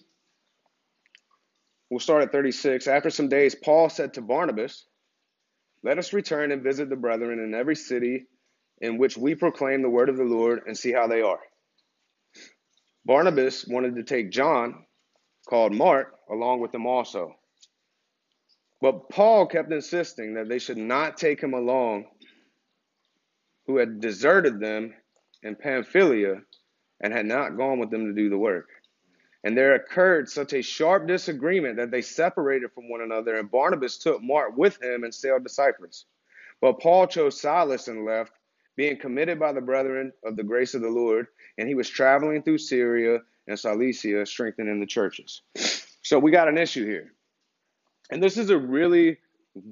we'll 1.89 1.99
start 1.99 2.21
at 2.21 2.31
36. 2.31 2.85
After 2.85 3.09
some 3.09 3.29
days, 3.29 3.55
Paul 3.55 3.89
said 3.89 4.13
to 4.13 4.21
Barnabas, 4.21 4.85
Let 5.81 5.97
us 5.97 6.13
return 6.13 6.51
and 6.51 6.61
visit 6.61 6.87
the 6.87 6.95
brethren 6.95 7.39
in 7.39 7.55
every 7.55 7.75
city 7.75 8.27
in 8.79 8.99
which 8.99 9.17
we 9.17 9.33
proclaim 9.33 9.81
the 9.81 9.89
word 9.89 10.09
of 10.09 10.17
the 10.17 10.23
Lord 10.23 10.61
and 10.67 10.77
see 10.77 10.91
how 10.91 11.07
they 11.07 11.23
are. 11.23 11.39
Barnabas 13.05 13.67
wanted 13.67 13.95
to 13.95 14.03
take 14.03 14.31
John, 14.31 14.85
called 15.47 15.73
Mark, 15.73 16.15
along 16.29 16.61
with 16.61 16.71
them 16.71 16.85
also. 16.85 17.35
But 18.81 19.09
Paul 19.09 19.47
kept 19.47 19.71
insisting 19.71 20.35
that 20.35 20.49
they 20.49 20.59
should 20.59 20.77
not 20.77 21.17
take 21.17 21.41
him 21.41 21.53
along, 21.53 22.05
who 23.65 23.77
had 23.77 24.01
deserted 24.01 24.59
them 24.59 24.93
in 25.41 25.55
Pamphylia 25.55 26.43
and 27.01 27.13
had 27.13 27.25
not 27.25 27.57
gone 27.57 27.79
with 27.79 27.91
them 27.91 28.05
to 28.07 28.13
do 28.13 28.29
the 28.29 28.37
work. 28.37 28.69
And 29.43 29.57
there 29.57 29.75
occurred 29.75 30.29
such 30.29 30.53
a 30.53 30.61
sharp 30.61 31.07
disagreement 31.07 31.75
that 31.77 31.91
they 31.91 32.01
separated 32.01 32.71
from 32.71 32.89
one 32.89 33.01
another, 33.01 33.37
and 33.37 33.51
Barnabas 33.51 33.97
took 33.97 34.21
Mark 34.21 34.55
with 34.55 34.81
him 34.81 35.03
and 35.03 35.13
sailed 35.13 35.43
to 35.43 35.49
Cyprus. 35.49 36.05
But 36.61 36.79
Paul 36.79 37.07
chose 37.07 37.41
Silas 37.41 37.89
and 37.89 38.05
left, 38.05 38.31
being 38.75 38.97
committed 38.97 39.39
by 39.39 39.53
the 39.53 39.61
brethren 39.61 40.11
of 40.23 40.35
the 40.35 40.43
grace 40.43 40.73
of 40.73 40.81
the 40.81 40.89
Lord, 40.89 41.27
and 41.57 41.67
he 41.67 41.75
was 41.75 41.89
traveling 41.89 42.41
through 42.41 42.57
Syria 42.57 43.19
and 43.47 43.59
Cilicia, 43.59 44.25
strengthening 44.25 44.79
the 44.79 44.85
churches. 44.85 45.41
So 46.01 46.19
we 46.19 46.31
got 46.31 46.47
an 46.47 46.57
issue 46.57 46.85
here. 46.85 47.13
And 48.11 48.21
this 48.21 48.37
is 48.37 48.49
a 48.49 48.57
really 48.57 49.17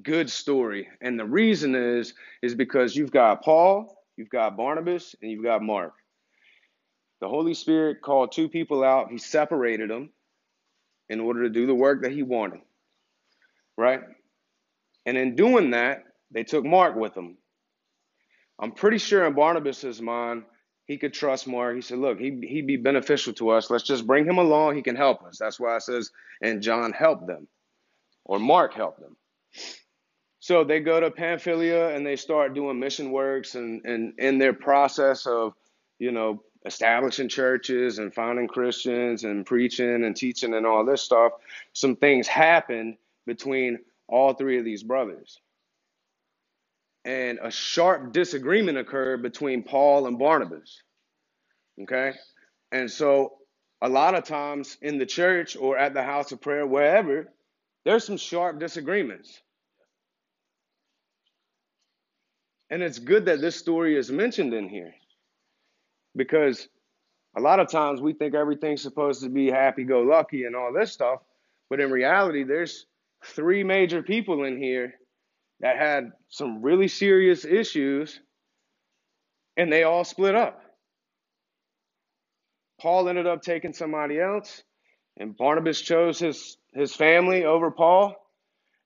good 0.02 0.30
story. 0.30 0.88
And 1.00 1.18
the 1.18 1.24
reason 1.24 1.74
is, 1.74 2.14
is 2.42 2.54
because 2.54 2.96
you've 2.96 3.10
got 3.10 3.42
Paul, 3.42 3.98
you've 4.16 4.30
got 4.30 4.56
Barnabas, 4.56 5.14
and 5.20 5.30
you've 5.30 5.44
got 5.44 5.62
Mark. 5.62 5.94
The 7.20 7.28
Holy 7.28 7.54
Spirit 7.54 8.02
called 8.02 8.32
two 8.32 8.48
people 8.48 8.82
out, 8.82 9.10
He 9.10 9.18
separated 9.18 9.90
them 9.90 10.10
in 11.08 11.20
order 11.20 11.44
to 11.44 11.50
do 11.50 11.66
the 11.66 11.74
work 11.74 12.02
that 12.02 12.12
He 12.12 12.22
wanted. 12.22 12.60
Right? 13.76 14.00
And 15.06 15.16
in 15.16 15.34
doing 15.34 15.70
that, 15.70 16.04
they 16.30 16.44
took 16.44 16.64
Mark 16.64 16.96
with 16.96 17.14
them. 17.14 17.36
I'm 18.62 18.70
pretty 18.70 18.98
sure 18.98 19.26
in 19.26 19.34
Barnabas's 19.34 20.00
mind, 20.00 20.44
he 20.86 20.96
could 20.96 21.12
trust 21.12 21.48
Mark. 21.48 21.74
He 21.74 21.82
said, 21.82 21.98
Look, 21.98 22.20
he, 22.20 22.40
he'd 22.46 22.66
be 22.66 22.76
beneficial 22.76 23.32
to 23.34 23.50
us. 23.50 23.70
Let's 23.70 23.82
just 23.82 24.06
bring 24.06 24.24
him 24.24 24.38
along. 24.38 24.76
He 24.76 24.82
can 24.82 24.94
help 24.94 25.24
us. 25.24 25.36
That's 25.36 25.58
why 25.58 25.76
it 25.76 25.82
says, 25.82 26.12
and 26.40 26.62
John 26.62 26.92
helped 26.92 27.26
them, 27.26 27.48
or 28.24 28.38
Mark 28.38 28.74
helped 28.74 29.00
them. 29.00 29.16
So 30.38 30.64
they 30.64 30.80
go 30.80 31.00
to 31.00 31.10
Pamphylia 31.10 31.94
and 31.94 32.06
they 32.06 32.16
start 32.16 32.54
doing 32.54 32.78
mission 32.78 33.10
works 33.10 33.54
and, 33.56 33.84
and 33.84 34.14
in 34.18 34.38
their 34.38 34.52
process 34.52 35.26
of, 35.26 35.54
you 35.98 36.12
know, 36.12 36.42
establishing 36.64 37.28
churches 37.28 37.98
and 37.98 38.14
founding 38.14 38.48
Christians 38.48 39.24
and 39.24 39.44
preaching 39.44 40.04
and 40.04 40.16
teaching 40.16 40.54
and 40.54 40.66
all 40.66 40.84
this 40.84 41.02
stuff, 41.02 41.32
some 41.72 41.96
things 41.96 42.28
happened 42.28 42.96
between 43.26 43.78
all 44.08 44.34
three 44.34 44.58
of 44.58 44.64
these 44.64 44.82
brothers. 44.82 45.40
And 47.04 47.40
a 47.42 47.50
sharp 47.50 48.12
disagreement 48.12 48.78
occurred 48.78 49.22
between 49.22 49.64
Paul 49.64 50.06
and 50.06 50.18
Barnabas. 50.18 50.82
Okay? 51.82 52.12
And 52.70 52.90
so 52.90 53.34
a 53.80 53.88
lot 53.88 54.14
of 54.14 54.24
times 54.24 54.78
in 54.80 54.98
the 54.98 55.06
church 55.06 55.56
or 55.56 55.76
at 55.76 55.94
the 55.94 56.02
house 56.02 56.30
of 56.30 56.40
prayer, 56.40 56.66
wherever, 56.66 57.32
there's 57.84 58.04
some 58.04 58.16
sharp 58.16 58.60
disagreements. 58.60 59.40
And 62.70 62.82
it's 62.82 62.98
good 62.98 63.26
that 63.26 63.40
this 63.40 63.56
story 63.56 63.96
is 63.96 64.10
mentioned 64.10 64.54
in 64.54 64.68
here 64.68 64.94
because 66.16 66.68
a 67.36 67.40
lot 67.40 67.60
of 67.60 67.70
times 67.70 68.00
we 68.00 68.12
think 68.12 68.34
everything's 68.34 68.82
supposed 68.82 69.22
to 69.22 69.28
be 69.28 69.50
happy 69.50 69.84
go 69.84 70.00
lucky 70.00 70.44
and 70.44 70.54
all 70.54 70.72
this 70.72 70.92
stuff. 70.92 71.20
But 71.68 71.80
in 71.80 71.90
reality, 71.90 72.44
there's 72.44 72.86
three 73.24 73.64
major 73.64 74.02
people 74.02 74.44
in 74.44 74.56
here 74.56 74.94
that 75.62 75.78
had 75.78 76.10
some 76.28 76.62
really 76.62 76.88
serious 76.88 77.44
issues 77.44 78.20
and 79.56 79.72
they 79.72 79.84
all 79.84 80.04
split 80.04 80.34
up. 80.34 80.60
Paul 82.80 83.08
ended 83.08 83.26
up 83.26 83.42
taking 83.42 83.72
somebody 83.72 84.18
else, 84.18 84.62
and 85.16 85.36
Barnabas 85.36 85.80
chose 85.80 86.18
his, 86.18 86.56
his 86.74 86.94
family 86.94 87.44
over 87.44 87.70
Paul. 87.70 88.16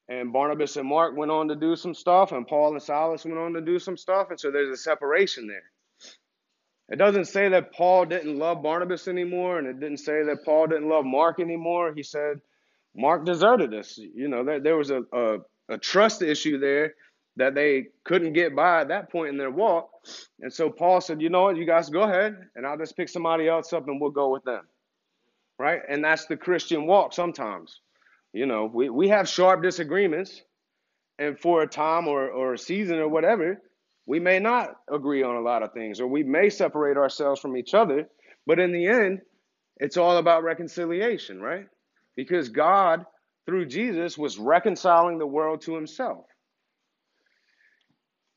And 0.08 0.32
Barnabas 0.32 0.76
and 0.76 0.88
Mark 0.88 1.16
went 1.16 1.32
on 1.32 1.48
to 1.48 1.56
do 1.56 1.74
some 1.74 1.94
stuff, 1.94 2.30
and 2.30 2.46
Paul 2.46 2.72
and 2.72 2.82
Silas 2.82 3.24
went 3.24 3.38
on 3.38 3.54
to 3.54 3.60
do 3.60 3.78
some 3.78 3.96
stuff. 3.96 4.28
And 4.30 4.38
so 4.38 4.50
there's 4.50 4.70
a 4.70 4.80
separation 4.80 5.48
there. 5.48 5.64
It 6.88 6.98
doesn't 6.98 7.24
say 7.24 7.48
that 7.48 7.72
Paul 7.72 8.04
didn't 8.04 8.38
love 8.38 8.62
Barnabas 8.62 9.08
anymore, 9.08 9.58
and 9.58 9.66
it 9.66 9.80
didn't 9.80 9.98
say 9.98 10.22
that 10.24 10.44
Paul 10.44 10.68
didn't 10.68 10.88
love 10.88 11.04
Mark 11.04 11.40
anymore. 11.40 11.92
He 11.92 12.04
said 12.04 12.40
Mark 12.94 13.24
deserted 13.24 13.74
us. 13.74 13.98
You 13.98 14.28
know, 14.28 14.44
there, 14.44 14.60
there 14.60 14.76
was 14.76 14.90
a, 14.90 15.00
a, 15.12 15.38
a 15.68 15.78
trust 15.78 16.22
issue 16.22 16.58
there 16.58 16.94
that 17.36 17.54
they 17.54 17.88
couldn't 18.04 18.32
get 18.32 18.56
by 18.56 18.80
at 18.80 18.88
that 18.88 19.10
point 19.10 19.28
in 19.28 19.36
their 19.36 19.50
walk. 19.50 19.90
And 20.40 20.52
so 20.52 20.70
Paul 20.70 21.00
said, 21.00 21.20
you 21.20 21.28
know 21.28 21.42
what, 21.42 21.56
you 21.56 21.66
guys 21.66 21.90
go 21.90 22.02
ahead, 22.02 22.36
and 22.54 22.66
I'll 22.66 22.78
just 22.78 22.96
pick 22.96 23.08
somebody 23.08 23.48
else 23.48 23.72
up 23.72 23.86
and 23.88 24.00
we'll 24.00 24.10
go 24.10 24.30
with 24.30 24.44
them. 24.44 24.62
Right? 25.58 25.80
And 25.88 26.04
that's 26.04 26.26
the 26.26 26.36
Christian 26.36 26.86
walk 26.86 27.12
sometimes. 27.12 27.80
You 28.32 28.46
know, 28.46 28.70
we, 28.72 28.90
we 28.90 29.08
have 29.08 29.28
sharp 29.28 29.62
disagreements, 29.62 30.42
and 31.18 31.38
for 31.38 31.62
a 31.62 31.66
time 31.66 32.08
or, 32.08 32.28
or 32.28 32.54
a 32.54 32.58
season 32.58 32.98
or 32.98 33.08
whatever, 33.08 33.60
we 34.06 34.20
may 34.20 34.38
not 34.38 34.76
agree 34.90 35.22
on 35.22 35.36
a 35.36 35.40
lot 35.40 35.62
of 35.62 35.72
things, 35.72 36.00
or 36.00 36.06
we 36.06 36.22
may 36.22 36.50
separate 36.50 36.96
ourselves 36.96 37.40
from 37.40 37.56
each 37.56 37.74
other, 37.74 38.08
but 38.46 38.60
in 38.60 38.72
the 38.72 38.86
end, 38.86 39.20
it's 39.78 39.96
all 39.96 40.18
about 40.18 40.44
reconciliation, 40.44 41.40
right? 41.40 41.66
Because 42.14 42.48
God, 42.48 43.04
through 43.46 43.66
Jesus, 43.66 44.18
was 44.18 44.38
reconciling 44.38 45.18
the 45.18 45.26
world 45.26 45.62
to 45.62 45.74
himself. 45.74 46.26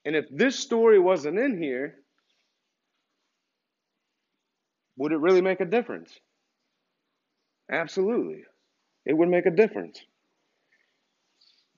And 0.06 0.16
if 0.16 0.26
this 0.32 0.58
story 0.58 1.00
wasn't 1.00 1.40
in 1.40 1.62
here, 1.62 1.96
would 4.98 5.12
it 5.12 5.18
really 5.20 5.42
make 5.42 5.60
a 5.62 5.66
difference? 5.66 6.18
Absolutely. 7.72 8.44
It 9.06 9.18
would 9.18 9.30
make 9.30 9.46
a 9.46 9.52
difference. 9.52 10.00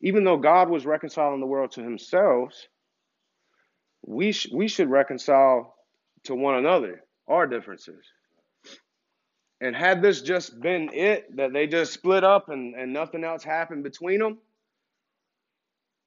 Even 0.01 0.23
though 0.23 0.37
God 0.37 0.69
was 0.69 0.85
reconciling 0.85 1.39
the 1.39 1.45
world 1.45 1.71
to 1.73 1.83
himself, 1.83 2.53
we, 4.05 4.31
sh- 4.31 4.49
we 4.53 4.67
should 4.67 4.89
reconcile 4.89 5.75
to 6.23 6.35
one 6.35 6.55
another 6.55 7.03
our 7.27 7.47
differences. 7.47 8.03
And 9.61 9.75
had 9.75 10.01
this 10.01 10.21
just 10.21 10.59
been 10.59 10.89
it, 10.91 11.35
that 11.37 11.53
they 11.53 11.67
just 11.67 11.93
split 11.93 12.23
up 12.23 12.49
and, 12.49 12.73
and 12.75 12.91
nothing 12.91 13.23
else 13.23 13.43
happened 13.43 13.83
between 13.83 14.19
them, 14.19 14.39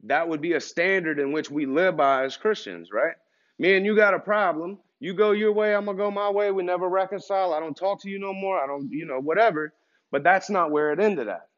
that 0.02 0.28
would 0.28 0.40
be 0.40 0.54
a 0.54 0.60
standard 0.60 1.20
in 1.20 1.32
which 1.32 1.50
we 1.50 1.64
live 1.64 1.96
by 1.96 2.24
as 2.24 2.36
Christians, 2.36 2.90
right? 2.92 3.14
Me 3.58 3.76
and 3.76 3.86
you 3.86 3.94
got 3.94 4.12
a 4.12 4.18
problem. 4.18 4.78
You 4.98 5.14
go 5.14 5.30
your 5.30 5.52
way, 5.52 5.74
I'm 5.74 5.84
going 5.84 5.96
to 5.96 6.02
go 6.02 6.10
my 6.10 6.28
way. 6.30 6.50
We 6.50 6.64
never 6.64 6.88
reconcile. 6.88 7.54
I 7.54 7.60
don't 7.60 7.76
talk 7.76 8.02
to 8.02 8.10
you 8.10 8.18
no 8.18 8.34
more. 8.34 8.62
I 8.62 8.66
don't, 8.66 8.90
you 8.90 9.06
know, 9.06 9.20
whatever. 9.20 9.72
But 10.10 10.24
that's 10.24 10.50
not 10.50 10.70
where 10.70 10.92
it 10.92 11.00
ended 11.00 11.28
at, 11.28 11.48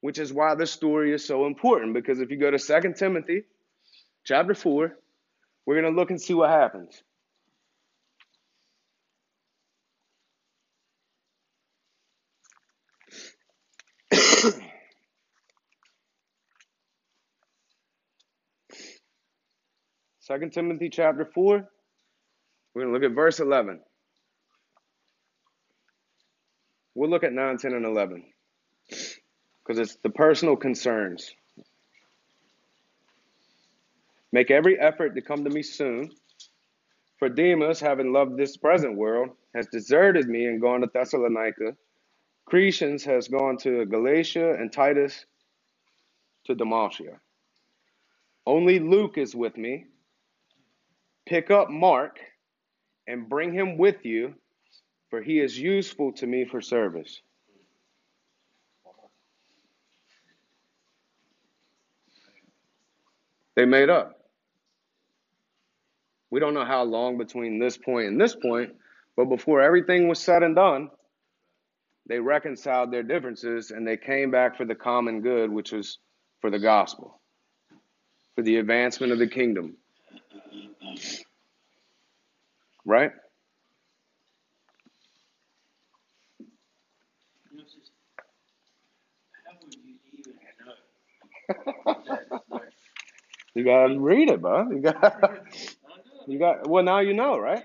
which 0.00 0.18
is 0.18 0.32
why 0.32 0.54
this 0.54 0.70
story 0.70 1.12
is 1.12 1.24
so 1.24 1.46
important. 1.46 1.92
Because 1.94 2.20
if 2.20 2.30
you 2.30 2.38
go 2.38 2.50
to 2.50 2.58
Second 2.58 2.96
Timothy 2.96 3.44
chapter 4.24 4.54
4, 4.54 4.96
we're 5.66 5.80
going 5.80 5.92
to 5.92 5.98
look 5.98 6.10
and 6.10 6.20
see 6.20 6.34
what 6.34 6.50
happens. 6.50 7.02
Second 20.24 20.54
Timothy 20.54 20.88
chapter 20.88 21.26
4. 21.26 21.68
We're 22.72 22.82
going 22.82 22.94
to 22.94 22.98
look 22.98 23.10
at 23.10 23.14
verse 23.14 23.40
11. 23.40 23.78
We'll 26.94 27.10
look 27.10 27.24
at 27.24 27.34
9, 27.34 27.58
10, 27.58 27.74
and 27.74 27.84
11 27.84 28.24
because 28.88 29.78
it's 29.78 29.96
the 29.96 30.08
personal 30.08 30.56
concerns. 30.56 31.30
Make 34.32 34.50
every 34.50 34.80
effort 34.80 35.14
to 35.14 35.20
come 35.20 35.44
to 35.44 35.50
me 35.50 35.62
soon. 35.62 36.10
For 37.18 37.28
Demas, 37.28 37.78
having 37.78 38.10
loved 38.10 38.38
this 38.38 38.56
present 38.56 38.96
world, 38.96 39.28
has 39.54 39.66
deserted 39.66 40.26
me 40.26 40.46
and 40.46 40.58
gone 40.58 40.80
to 40.80 40.86
Thessalonica. 40.86 41.76
Crescens 42.50 43.04
has 43.04 43.28
gone 43.28 43.58
to 43.58 43.84
Galatia, 43.84 44.54
and 44.54 44.72
Titus 44.72 45.26
to 46.46 46.54
Dalmatia. 46.54 47.20
Only 48.46 48.78
Luke 48.78 49.18
is 49.18 49.36
with 49.36 49.58
me. 49.58 49.88
Pick 51.26 51.50
up 51.50 51.70
Mark 51.70 52.18
and 53.06 53.28
bring 53.28 53.52
him 53.52 53.78
with 53.78 54.04
you, 54.04 54.34
for 55.10 55.22
he 55.22 55.40
is 55.40 55.58
useful 55.58 56.12
to 56.12 56.26
me 56.26 56.44
for 56.44 56.60
service. 56.60 57.20
They 63.56 63.64
made 63.64 63.88
up. 63.88 64.20
We 66.30 66.40
don't 66.40 66.54
know 66.54 66.64
how 66.64 66.82
long 66.82 67.16
between 67.16 67.60
this 67.60 67.76
point 67.76 68.08
and 68.08 68.20
this 68.20 68.34
point, 68.34 68.74
but 69.16 69.26
before 69.26 69.62
everything 69.62 70.08
was 70.08 70.18
said 70.18 70.42
and 70.42 70.56
done, 70.56 70.90
they 72.06 72.18
reconciled 72.18 72.92
their 72.92 73.04
differences 73.04 73.70
and 73.70 73.86
they 73.86 73.96
came 73.96 74.30
back 74.30 74.56
for 74.56 74.64
the 74.64 74.74
common 74.74 75.20
good, 75.20 75.50
which 75.50 75.72
was 75.72 75.98
for 76.40 76.50
the 76.50 76.58
gospel, 76.58 77.20
for 78.34 78.42
the 78.42 78.56
advancement 78.56 79.12
of 79.12 79.18
the 79.18 79.28
kingdom. 79.28 79.76
Right? 82.84 83.12
you 93.54 93.64
gotta 93.64 93.98
read 93.98 94.30
it, 94.30 94.42
bud. 94.42 94.70
You 94.72 94.80
got, 94.82 95.40
you 96.28 96.38
got. 96.38 96.68
Well, 96.68 96.84
now 96.84 97.00
you 97.00 97.14
know, 97.14 97.38
right? 97.38 97.64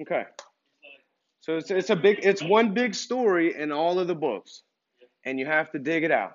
Okay. 0.00 0.24
So 1.40 1.56
it's 1.58 1.70
it's 1.70 1.90
a 1.90 1.96
big, 1.96 2.20
it's 2.22 2.42
one 2.42 2.74
big 2.74 2.94
story 2.94 3.54
in 3.56 3.72
all 3.72 3.98
of 3.98 4.08
the 4.08 4.14
books, 4.14 4.62
and 5.24 5.38
you 5.38 5.46
have 5.46 5.70
to 5.72 5.78
dig 5.78 6.04
it 6.04 6.12
out, 6.12 6.34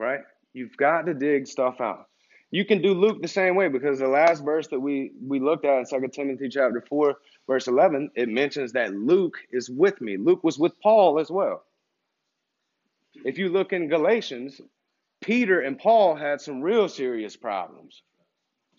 right? 0.00 0.20
You've 0.54 0.76
got 0.76 1.06
to 1.06 1.14
dig 1.14 1.46
stuff 1.48 1.80
out. 1.80 2.06
You 2.52 2.66
can 2.66 2.82
do 2.82 2.92
Luke 2.92 3.22
the 3.22 3.28
same 3.28 3.56
way 3.56 3.68
because 3.68 3.98
the 3.98 4.06
last 4.06 4.44
verse 4.44 4.68
that 4.68 4.78
we 4.78 5.12
we 5.26 5.40
looked 5.40 5.64
at 5.64 5.78
in 5.78 5.86
Second 5.86 6.12
Timothy 6.12 6.50
chapter 6.50 6.84
4, 6.86 7.16
verse 7.46 7.66
11, 7.66 8.10
it 8.14 8.28
mentions 8.28 8.72
that 8.72 8.94
Luke 8.94 9.38
is 9.50 9.70
with 9.70 9.98
me. 10.02 10.18
Luke 10.18 10.44
was 10.44 10.58
with 10.58 10.78
Paul 10.80 11.18
as 11.18 11.30
well. 11.30 11.64
If 13.24 13.38
you 13.38 13.48
look 13.48 13.72
in 13.72 13.88
Galatians, 13.88 14.60
Peter 15.22 15.60
and 15.60 15.78
Paul 15.78 16.14
had 16.14 16.42
some 16.42 16.60
real 16.60 16.90
serious 16.90 17.36
problems 17.36 18.02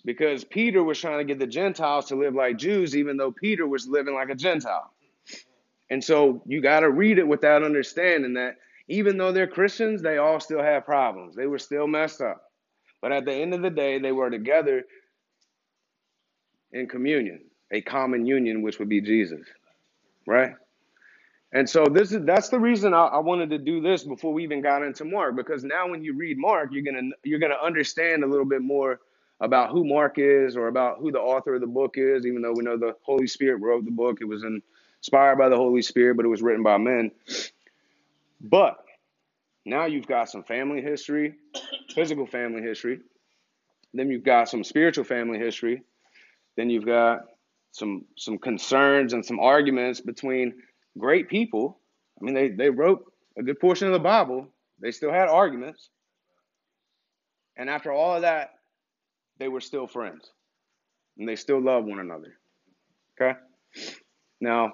because 0.06 0.44
Peter 0.44 0.84
was 0.84 1.00
trying 1.00 1.18
to 1.18 1.24
get 1.24 1.40
the 1.40 1.48
Gentiles 1.48 2.06
to 2.06 2.16
live 2.16 2.36
like 2.36 2.58
Jews, 2.58 2.96
even 2.96 3.18
though 3.18 3.32
Peter 3.32 3.66
was 3.66 3.88
living 3.88 4.14
like 4.14 4.30
a 4.30 4.36
Gentile. 4.36 4.94
And 5.90 6.04
so 6.04 6.44
you 6.46 6.62
got 6.62 6.82
to 6.82 6.92
read 6.92 7.18
it 7.18 7.28
without 7.28 7.64
understanding 7.64 8.34
that 8.34 8.58
even 8.88 9.18
though 9.18 9.32
they're 9.32 9.48
Christians, 9.48 10.04
they 10.04 10.20
all 10.20 10.40
still 10.40 10.62
have 10.62 10.86
problems. 10.86 11.36
They 11.36 11.48
were 11.48 11.60
still 11.60 11.88
messed 11.88 12.22
up. 12.22 12.53
But 13.04 13.14
at 13.14 13.26
the 13.26 13.34
end 13.36 13.54
of 13.54 13.62
the 13.62 13.72
day, 13.72 14.00
they 14.00 14.14
were 14.14 14.32
together 14.32 14.86
in 16.72 16.88
communion, 16.88 17.42
a 17.72 17.82
common 17.82 18.26
union, 18.26 18.64
which 18.64 18.80
would 18.80 18.90
be 18.90 19.02
Jesus, 19.02 19.42
right? 20.28 20.54
And 21.54 21.70
so 21.70 21.86
this 21.86 22.12
is 22.14 22.26
that's 22.26 22.50
the 22.50 22.60
reason 22.60 22.94
I, 22.94 23.06
I 23.06 23.20
wanted 23.20 23.50
to 23.52 23.60
do 23.60 23.82
this 23.82 24.04
before 24.06 24.34
we 24.34 24.44
even 24.44 24.62
got 24.62 24.84
into 24.84 25.06
Mark, 25.06 25.36
because 25.36 25.64
now 25.64 25.90
when 25.90 26.04
you 26.04 26.16
read 26.16 26.38
Mark, 26.38 26.70
you're 26.72 26.84
gonna 26.84 27.10
you're 27.24 27.40
gonna 27.40 27.60
understand 27.62 28.24
a 28.24 28.28
little 28.28 28.46
bit 28.46 28.62
more 28.62 29.02
about 29.42 29.72
who 29.72 29.84
Mark 29.86 30.16
is 30.18 30.58
or 30.58 30.70
about 30.70 31.00
who 31.00 31.12
the 31.12 31.20
author 31.20 31.56
of 31.56 31.62
the 31.62 31.68
book 31.68 31.96
is, 31.98 32.26
even 32.26 32.42
though 32.42 32.54
we 32.54 32.64
know 32.64 32.78
the 32.78 32.96
Holy 33.04 33.28
Spirit 33.28 33.58
wrote 33.62 33.86
the 33.86 33.92
book. 33.92 34.20
It 34.22 34.26
was 34.28 34.44
inspired 34.44 35.38
by 35.38 35.50
the 35.50 35.58
Holy 35.58 35.82
Spirit, 35.82 36.18
but 36.18 36.26
it 36.26 36.30
was 36.30 36.42
written 36.42 36.64
by 36.64 36.78
men. 36.78 37.12
But 38.42 38.78
now 39.66 39.86
you've 39.86 40.08
got 40.08 40.30
some 40.30 40.44
family 40.44 40.82
history, 40.82 41.36
physical 41.94 42.26
family 42.26 42.62
history. 42.62 43.00
Then 43.94 44.10
you've 44.10 44.24
got 44.24 44.50
some 44.50 44.64
spiritual 44.64 45.04
family 45.04 45.40
history. 45.40 45.84
Then 46.58 46.70
you've 46.70 46.86
got 46.86 47.22
some 47.72 48.06
some 48.18 48.38
concerns 48.38 49.14
and 49.14 49.26
some 49.26 49.40
arguments 49.40 50.02
between 50.02 50.54
great 50.98 51.30
people. 51.30 51.80
I 52.20 52.26
mean, 52.26 52.36
they, 52.36 52.50
they 52.50 52.70
wrote 52.70 53.04
a 53.38 53.44
good 53.44 53.60
portion 53.60 53.88
of 53.88 53.94
the 53.94 54.00
Bible. 54.00 54.48
They 54.80 54.92
still 54.92 55.12
had 55.12 55.30
arguments. 55.30 55.90
And 57.58 57.70
after 57.70 57.92
all 57.92 58.16
of 58.16 58.22
that, 58.22 58.52
they 59.40 59.48
were 59.48 59.62
still 59.62 59.88
friends. 59.88 60.30
And 61.18 61.28
they 61.28 61.36
still 61.36 61.62
loved 61.62 61.88
one 61.88 62.00
another. 62.00 62.38
Okay? 63.20 63.38
Now, 64.42 64.74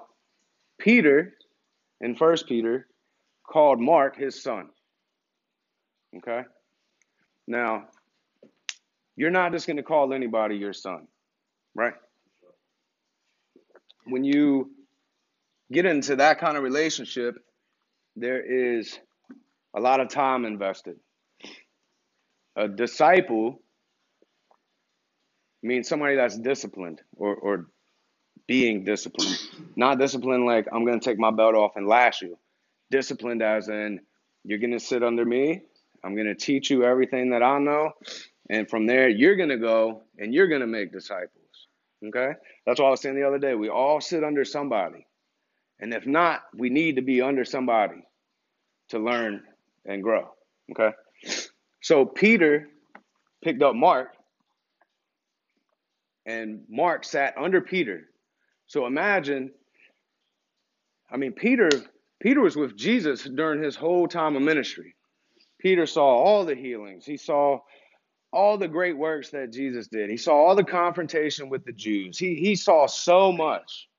Peter 0.79 1.33
in 2.01 2.15
First 2.15 2.47
Peter 2.47 2.87
called 3.45 3.79
Mark 3.79 4.17
his 4.17 4.41
son. 4.41 4.69
Okay? 6.17 6.43
Now, 7.49 7.85
you're 9.15 9.31
not 9.31 9.51
just 9.51 9.65
going 9.65 9.77
to 9.77 9.83
call 9.83 10.13
anybody 10.13 10.55
your 10.55 10.71
son, 10.71 11.07
right? 11.73 11.95
When 14.05 14.23
you 14.23 14.69
get 15.71 15.87
into 15.87 16.17
that 16.17 16.39
kind 16.39 16.57
of 16.57 16.63
relationship, 16.63 17.35
there 18.15 18.39
is 18.39 18.99
a 19.75 19.79
lot 19.79 19.99
of 19.99 20.09
time 20.09 20.45
invested. 20.45 20.97
A 22.55 22.67
disciple 22.67 23.59
means 25.63 25.87
somebody 25.89 26.17
that's 26.17 26.37
disciplined 26.37 27.01
or, 27.15 27.35
or 27.35 27.65
being 28.47 28.83
disciplined. 28.83 29.37
Not 29.75 29.97
disciplined 29.97 30.45
like 30.45 30.67
I'm 30.71 30.85
going 30.85 30.99
to 30.99 31.03
take 31.03 31.17
my 31.17 31.31
belt 31.31 31.55
off 31.55 31.71
and 31.77 31.87
lash 31.87 32.21
you. 32.21 32.37
Disciplined 32.91 33.41
as 33.41 33.69
in 33.69 34.01
you're 34.43 34.59
going 34.59 34.71
to 34.71 34.79
sit 34.79 35.03
under 35.03 35.25
me. 35.25 35.63
I'm 36.03 36.15
going 36.15 36.27
to 36.27 36.35
teach 36.35 36.69
you 36.69 36.83
everything 36.83 37.31
that 37.31 37.43
I 37.43 37.59
know. 37.59 37.91
And 38.49 38.69
from 38.69 38.85
there, 38.87 39.09
you're 39.09 39.35
going 39.35 39.49
to 39.49 39.57
go 39.57 40.03
and 40.17 40.33
you're 40.33 40.47
going 40.47 40.61
to 40.61 40.67
make 40.67 40.91
disciples. 40.91 41.67
Okay? 42.05 42.33
That's 42.65 42.79
what 42.79 42.87
I 42.87 42.91
was 42.91 43.01
saying 43.01 43.15
the 43.15 43.27
other 43.27 43.39
day. 43.39 43.55
We 43.55 43.69
all 43.69 44.01
sit 44.01 44.23
under 44.23 44.45
somebody. 44.45 45.05
And 45.79 45.93
if 45.93 46.05
not, 46.05 46.43
we 46.55 46.69
need 46.69 46.95
to 46.95 47.01
be 47.01 47.21
under 47.21 47.45
somebody 47.45 48.03
to 48.89 48.99
learn 48.99 49.43
and 49.85 50.03
grow. 50.03 50.29
Okay? 50.71 50.95
So 51.81 52.05
Peter 52.05 52.67
picked 53.43 53.61
up 53.61 53.75
Mark, 53.75 54.13
and 56.25 56.63
Mark 56.69 57.05
sat 57.05 57.35
under 57.37 57.61
Peter. 57.61 58.09
So 58.67 58.85
imagine, 58.85 59.51
I 61.09 61.17
mean, 61.17 61.31
Peter, 61.31 61.69
Peter 62.19 62.41
was 62.41 62.55
with 62.55 62.77
Jesus 62.77 63.23
during 63.23 63.63
his 63.63 63.75
whole 63.75 64.07
time 64.07 64.35
of 64.35 64.41
ministry. 64.41 64.95
Peter 65.59 65.85
saw 65.85 66.05
all 66.05 66.45
the 66.45 66.55
healings. 66.55 67.05
He 67.05 67.17
saw 67.17 67.59
all 68.31 68.57
the 68.57 68.67
great 68.67 68.97
works 68.97 69.31
that 69.31 69.51
Jesus 69.51 69.87
did. 69.87 70.09
He 70.09 70.17
saw 70.17 70.33
all 70.33 70.55
the 70.55 70.63
confrontation 70.63 71.49
with 71.49 71.65
the 71.65 71.73
Jews. 71.73 72.17
He 72.17 72.35
he 72.35 72.55
saw 72.55 72.85
so 72.87 73.31
much 73.31 73.89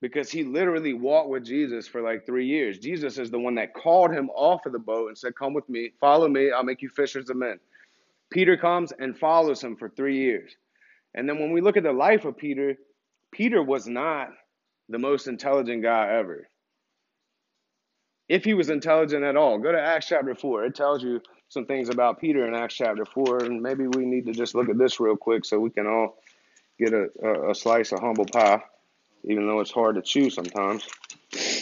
because 0.00 0.30
he 0.30 0.44
literally 0.44 0.94
walked 0.94 1.28
with 1.28 1.44
Jesus 1.44 1.86
for 1.86 2.00
like 2.00 2.24
three 2.24 2.46
years. 2.46 2.78
Jesus 2.78 3.18
is 3.18 3.30
the 3.30 3.38
one 3.38 3.56
that 3.56 3.74
called 3.74 4.12
him 4.12 4.30
off 4.30 4.64
of 4.66 4.72
the 4.72 4.78
boat 4.78 5.08
and 5.08 5.18
said, 5.18 5.36
Come 5.36 5.52
with 5.52 5.68
me, 5.68 5.92
follow 6.00 6.28
me, 6.28 6.50
I'll 6.50 6.64
make 6.64 6.82
you 6.82 6.88
fishers 6.88 7.28
of 7.28 7.36
men. 7.36 7.58
Peter 8.30 8.56
comes 8.56 8.92
and 8.98 9.18
follows 9.18 9.62
him 9.62 9.76
for 9.76 9.88
three 9.88 10.18
years. 10.18 10.52
And 11.14 11.28
then 11.28 11.38
when 11.38 11.52
we 11.52 11.60
look 11.60 11.76
at 11.76 11.82
the 11.82 11.92
life 11.92 12.24
of 12.24 12.36
Peter, 12.36 12.76
Peter 13.32 13.62
was 13.62 13.86
not 13.86 14.30
the 14.88 14.98
most 14.98 15.26
intelligent 15.26 15.82
guy 15.82 16.08
ever. 16.16 16.48
If 18.30 18.44
he 18.44 18.54
was 18.54 18.70
intelligent 18.70 19.24
at 19.24 19.36
all, 19.36 19.58
go 19.58 19.72
to 19.72 19.80
Acts 19.80 20.06
chapter 20.06 20.36
4. 20.36 20.66
It 20.66 20.76
tells 20.76 21.02
you 21.02 21.20
some 21.48 21.66
things 21.66 21.88
about 21.88 22.20
Peter 22.20 22.46
in 22.46 22.54
Acts 22.54 22.76
chapter 22.76 23.04
4. 23.04 23.42
And 23.42 23.60
maybe 23.60 23.88
we 23.88 24.06
need 24.06 24.26
to 24.26 24.32
just 24.32 24.54
look 24.54 24.68
at 24.68 24.78
this 24.78 25.00
real 25.00 25.16
quick 25.16 25.44
so 25.44 25.58
we 25.58 25.70
can 25.70 25.88
all 25.88 26.16
get 26.78 26.92
a, 26.92 27.08
a, 27.50 27.54
slice 27.56 27.90
of 27.90 27.98
humble 27.98 28.26
pie 28.26 28.62
even 29.24 29.48
though 29.48 29.58
it's 29.60 29.72
hard 29.72 29.96
to 29.96 30.02
chew 30.02 30.30
sometimes. 30.30 30.86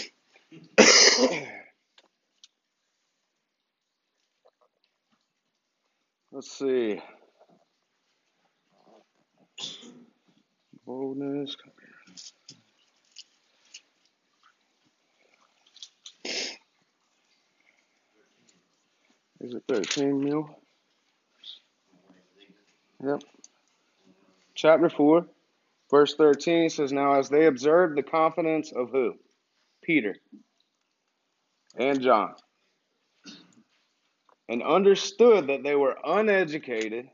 Let's 6.31 6.53
see. 6.53 7.01
Boldness. 10.87 11.57
Is 19.49 19.55
it 19.55 19.65
13 19.67 20.23
mil? 20.23 20.47
Yep. 23.03 23.23
Chapter 24.55 24.91
4. 24.91 25.27
Verse 25.91 26.15
13 26.17 26.69
says, 26.69 26.93
Now 26.93 27.15
as 27.15 27.31
they 27.31 27.47
observed 27.47 27.97
the 27.97 28.03
confidence 28.03 28.73
of 28.73 28.91
who? 28.91 29.15
Peter 29.83 30.17
and 31.79 32.03
John, 32.03 32.35
and 34.51 34.63
understood 34.63 35.47
that 35.47 35.63
they 35.63 35.75
were 35.75 35.97
uneducated 36.05 37.09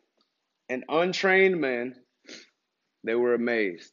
and 0.69 0.83
untrained 0.89 1.61
men, 1.61 1.95
they 3.05 3.15
were 3.15 3.35
amazed 3.35 3.93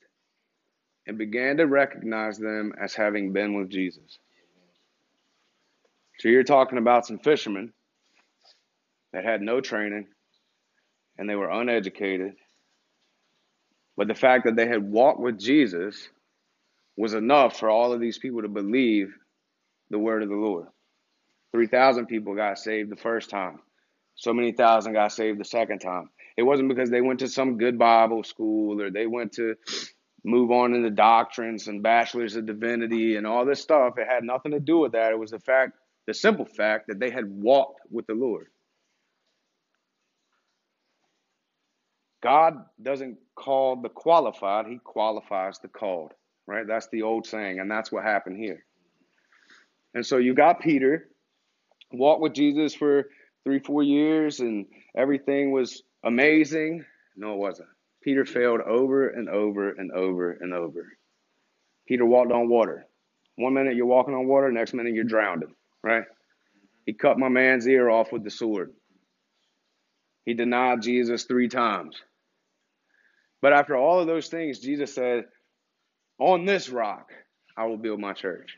and 1.06 1.19
began 1.19 1.58
to 1.58 1.67
recognize 1.67 2.39
them 2.39 2.73
as 2.82 2.95
having 2.95 3.34
been 3.34 3.54
with 3.54 3.69
Jesus. 3.69 4.17
So 6.17 6.27
you're 6.27 6.43
talking 6.43 6.80
about 6.80 7.06
some 7.06 7.19
fishermen 7.19 7.73
that 9.13 9.24
had 9.24 9.41
no 9.41 9.62
training 9.62 10.08
and 11.17 11.30
they 11.30 11.36
were 11.36 11.50
uneducated 11.50 12.34
but 13.97 14.08
the 14.08 14.15
fact 14.15 14.45
that 14.45 14.56
they 14.56 14.67
had 14.67 14.84
walked 14.84 15.19
with 15.19 15.38
Jesus 15.38 16.10
was 16.97 17.13
enough 17.13 17.60
for 17.60 17.69
all 17.69 17.93
of 17.93 18.00
these 18.00 18.17
people 18.17 18.41
to 18.41 18.47
believe 18.47 19.13
the 19.89 20.00
word 20.00 20.24
of 20.24 20.30
the 20.30 20.36
Lord. 20.36 20.67
3,000 21.52 22.08
people 22.08 22.36
got 22.36 22.58
saved 22.58 22.89
the 22.89 22.95
first 22.95 23.30
time. 23.30 23.60
So 24.15 24.34
many 24.34 24.54
thousand 24.54 24.93
got 24.93 25.12
saved 25.12 25.39
the 25.39 25.45
second 25.45 25.80
time. 25.80 26.10
It 26.38 26.43
wasn't 26.43 26.69
because 26.69 26.89
they 26.89 27.02
went 27.02 27.19
to 27.19 27.28
some 27.28 27.58
good 27.58 27.78
Bible 27.78 28.24
school 28.24 28.82
or 28.82 28.89
they 28.89 29.06
went 29.06 29.34
to 29.34 29.56
move 30.24 30.52
on 30.52 30.74
into 30.74 30.89
doctrines 30.89 31.67
and 31.67 31.84
bachelors 31.84 32.36
of 32.36 32.45
divinity 32.45 33.15
and 33.15 33.28
all 33.28 33.45
this 33.45 33.62
stuff. 33.62 33.97
It 33.97 34.08
had 34.08 34.24
nothing 34.24 34.54
to 34.54 34.60
do 34.60 34.80
with 34.80 34.93
that. 34.93 35.12
It 35.12 35.19
was 35.19 35.32
the 35.32 35.39
fact, 35.39 35.74
the 36.08 36.13
simple 36.13 36.45
fact 36.45 36.88
that 36.88 37.00
they 37.00 37.10
had 37.10 37.26
walked 37.30 37.82
with 37.89 38.08
the 38.08 38.13
Lord. 38.13 38.47
God 42.21 42.65
doesn't 42.81 43.17
call 43.36 43.77
the 43.81 43.89
qualified, 43.89 44.67
He 44.67 44.79
qualifies 44.84 45.60
the 45.60 45.67
called, 45.67 46.13
right? 46.47 46.67
That's 46.67 46.88
the 46.89 47.03
old 47.03 47.27
saying, 47.27 47.60
and 47.60 47.69
that's 47.69 47.91
what 47.91 48.03
happened 48.03 48.38
here. 48.38 48.63
And 49.93 50.05
so 50.05 50.17
you 50.17 50.34
got 50.34 50.62
Peter, 50.62 51.10
walked 51.91 52.21
with 52.21 52.34
Jesus 52.34 52.73
for 52.73 53.10
three, 53.43 53.60
four 53.60 53.84
years, 53.84 54.39
and 54.39 54.65
everything 54.95 55.51
was 55.51 55.84
amazing. 56.03 56.86
No, 57.15 57.34
it 57.34 57.39
wasn't. 57.39 57.69
Peter 58.03 58.25
failed 58.25 58.62
over 58.62 59.10
and 59.10 59.29
over 59.29 59.71
and 59.71 59.91
over 59.91 60.31
and 60.31 60.53
over. 60.53 60.88
Peter 61.88 62.05
walked 62.05 62.31
on 62.31 62.49
water. 62.49 62.86
One 63.38 63.53
minute 63.53 63.75
you're 63.75 63.86
walking 63.86 64.13
on 64.13 64.27
water, 64.27 64.51
next 64.51 64.73
minute 64.73 64.93
you're 64.93 65.03
drowning, 65.03 65.53
right? 65.84 66.05
He 66.86 66.93
cut 66.93 67.19
my 67.19 67.29
man's 67.29 67.67
ear 67.67 67.89
off 67.89 68.12
with 68.12 68.23
the 68.23 68.31
sword. 68.31 68.73
He 70.25 70.34
denied 70.34 70.81
Jesus 70.81 71.23
three 71.23 71.49
times. 71.49 72.01
But 73.41 73.54
after 73.54 73.75
all 73.75 73.99
of 73.99 74.08
those 74.08 74.27
things, 74.27 74.60
Jesus 74.60 74.93
said, 74.93 75.25
On 76.19 76.45
this 76.45 76.69
rock 76.69 77.12
I 77.58 77.65
will 77.65 77.77
build 77.77 77.99
my 77.99 78.13
church. 78.13 78.58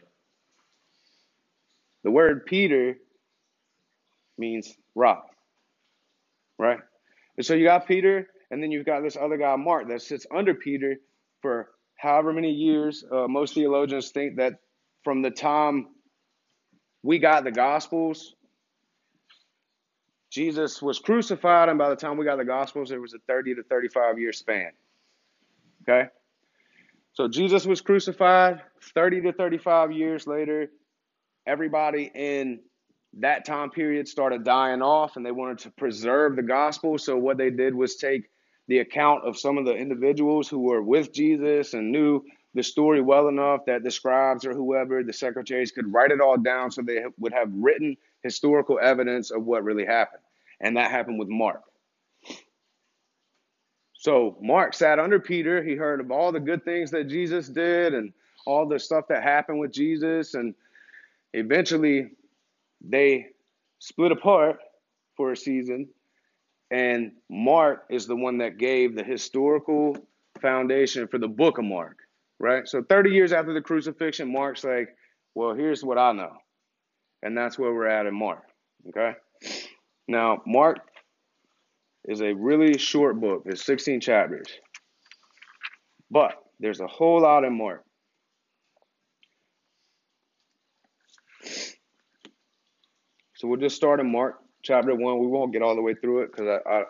The 2.04 2.12
word 2.12 2.46
Peter 2.46 2.96
means 4.38 4.74
rock, 4.96 5.26
right? 6.60 6.80
And 7.38 7.46
so 7.46 7.54
you 7.54 7.66
got 7.66 7.88
Peter, 7.88 8.28
and 8.52 8.62
then 8.62 8.72
you've 8.72 8.86
got 8.86 9.02
this 9.02 9.18
other 9.18 9.38
guy, 9.38 9.56
Mark, 9.56 9.88
that 9.90 10.02
sits 10.02 10.26
under 10.36 10.54
Peter 10.54 10.98
for 11.42 11.70
however 11.96 12.34
many 12.34 12.52
years. 12.52 13.04
Uh, 13.10 13.28
most 13.28 13.54
theologians 13.54 14.10
think 14.12 14.36
that 14.38 14.54
from 15.04 15.22
the 15.22 15.32
time 15.32 15.88
we 17.02 17.20
got 17.20 17.44
the 17.44 17.52
Gospels, 17.52 18.36
Jesus 20.34 20.82
was 20.82 20.98
crucified, 20.98 21.70
and 21.70 21.78
by 21.78 21.90
the 21.90 21.96
time 21.96 22.18
we 22.18 22.26
got 22.26 22.38
the 22.38 22.44
Gospels, 22.44 22.90
it 22.90 23.00
was 23.00 23.14
a 23.14 23.20
30 23.28 23.54
to 23.54 23.64
35 23.64 24.18
year 24.18 24.34
span. 24.34 24.72
Okay? 25.84 26.10
So 27.12 27.28
Jesus 27.28 27.68
was 27.68 27.82
crucified 27.82 28.64
30 28.96 29.22
to 29.22 29.34
35 29.34 29.92
years 29.92 30.26
later. 30.26 30.72
Everybody 31.46 32.10
in 32.16 32.62
that 33.20 33.46
time 33.46 33.70
period 33.70 34.08
started 34.08 34.44
dying 34.44 34.82
off 34.82 35.18
and 35.18 35.24
they 35.24 35.32
wanted 35.32 35.60
to 35.60 35.70
preserve 35.70 36.36
the 36.36 36.42
gospel. 36.42 36.98
So 36.98 37.16
what 37.16 37.38
they 37.38 37.52
did 37.52 37.76
was 37.76 37.98
take 37.98 38.32
the 38.68 38.80
account 38.80 39.28
of 39.28 39.38
some 39.38 39.60
of 39.60 39.66
the 39.66 39.76
individuals 39.76 40.50
who 40.50 40.62
were 40.62 40.82
with 40.82 41.14
Jesus 41.14 41.76
and 41.76 41.92
knew 41.92 42.24
the 42.56 42.64
story 42.64 43.02
well 43.02 43.28
enough 43.28 43.66
that 43.68 43.84
the 43.84 43.92
scribes 43.92 44.46
or 44.46 44.56
whoever, 44.56 45.04
the 45.04 45.14
secretaries, 45.14 45.72
could 45.72 45.94
write 45.94 46.10
it 46.10 46.22
all 46.22 46.38
down 46.38 46.72
so 46.72 46.82
they 46.82 47.04
would 47.20 47.34
have 47.34 47.50
written 47.54 47.98
historical 48.24 48.80
evidence 48.82 49.30
of 49.30 49.44
what 49.44 49.64
really 49.64 49.86
happened. 49.86 50.23
And 50.64 50.78
that 50.78 50.90
happened 50.90 51.20
with 51.20 51.28
Mark. 51.28 51.62
So 53.94 54.38
Mark 54.42 54.74
sat 54.74 54.98
under 54.98 55.20
Peter. 55.20 55.64
He 55.64 55.76
heard 55.76 56.00
of 56.00 56.12
all 56.12 56.32
the 56.32 56.40
good 56.40 56.66
things 56.66 56.90
that 56.92 57.06
Jesus 57.08 57.48
did 57.48 57.94
and 57.94 58.12
all 58.48 58.68
the 58.68 58.80
stuff 58.80 59.06
that 59.10 59.24
happened 59.24 59.60
with 59.60 59.72
Jesus. 59.72 60.34
And 60.34 60.56
eventually 61.34 62.10
they 62.82 63.28
split 63.80 64.12
apart 64.12 64.58
for 65.16 65.34
a 65.34 65.38
season. 65.38 65.90
And 66.72 67.12
Mark 67.30 67.86
is 67.92 68.08
the 68.08 68.16
one 68.16 68.40
that 68.40 68.58
gave 68.58 68.96
the 68.96 69.04
historical 69.04 69.96
foundation 70.42 71.08
for 71.08 71.20
the 71.20 71.28
book 71.28 71.60
of 71.60 71.66
Mark 71.66 71.98
right? 72.44 72.68
So 72.68 72.84
30 72.84 73.12
years 73.12 73.32
after 73.32 73.54
the 73.54 73.62
crucifixion, 73.62 74.32
Mark's 74.32 74.66
like, 74.66 74.90
well, 75.34 75.54
here's 75.54 75.84
what 75.84 75.98
I 75.98 76.12
know. 76.12 76.34
And 77.24 77.38
that's 77.38 77.58
where 77.58 77.74
we're 77.74 77.88
at 77.88 78.06
in 78.06 78.14
Mark, 78.14 78.44
okay? 78.90 79.14
Now, 80.08 80.42
Mark 80.46 80.80
is 82.06 82.22
a 82.22 82.34
really 82.34 82.78
short 82.78 83.20
book, 83.20 83.44
it's 83.46 83.66
16 83.66 84.02
chapters. 84.02 84.48
But 86.12 86.36
there's 86.60 86.82
a 86.82 86.88
whole 86.88 87.22
lot 87.22 87.44
in 87.44 87.58
Mark. 87.58 87.84
So 93.36 93.48
we'll 93.48 93.60
just 93.60 93.76
start 93.76 94.00
in 94.00 94.12
Mark 94.12 94.40
chapter 94.62 94.96
1. 94.96 95.20
We 95.20 95.28
won't 95.28 95.52
get 95.52 95.62
all 95.62 95.76
the 95.76 95.82
way 95.82 95.94
through 95.96 96.22
it 96.22 96.32
because 96.32 96.60
I, 96.66 96.70
I, 96.70 96.84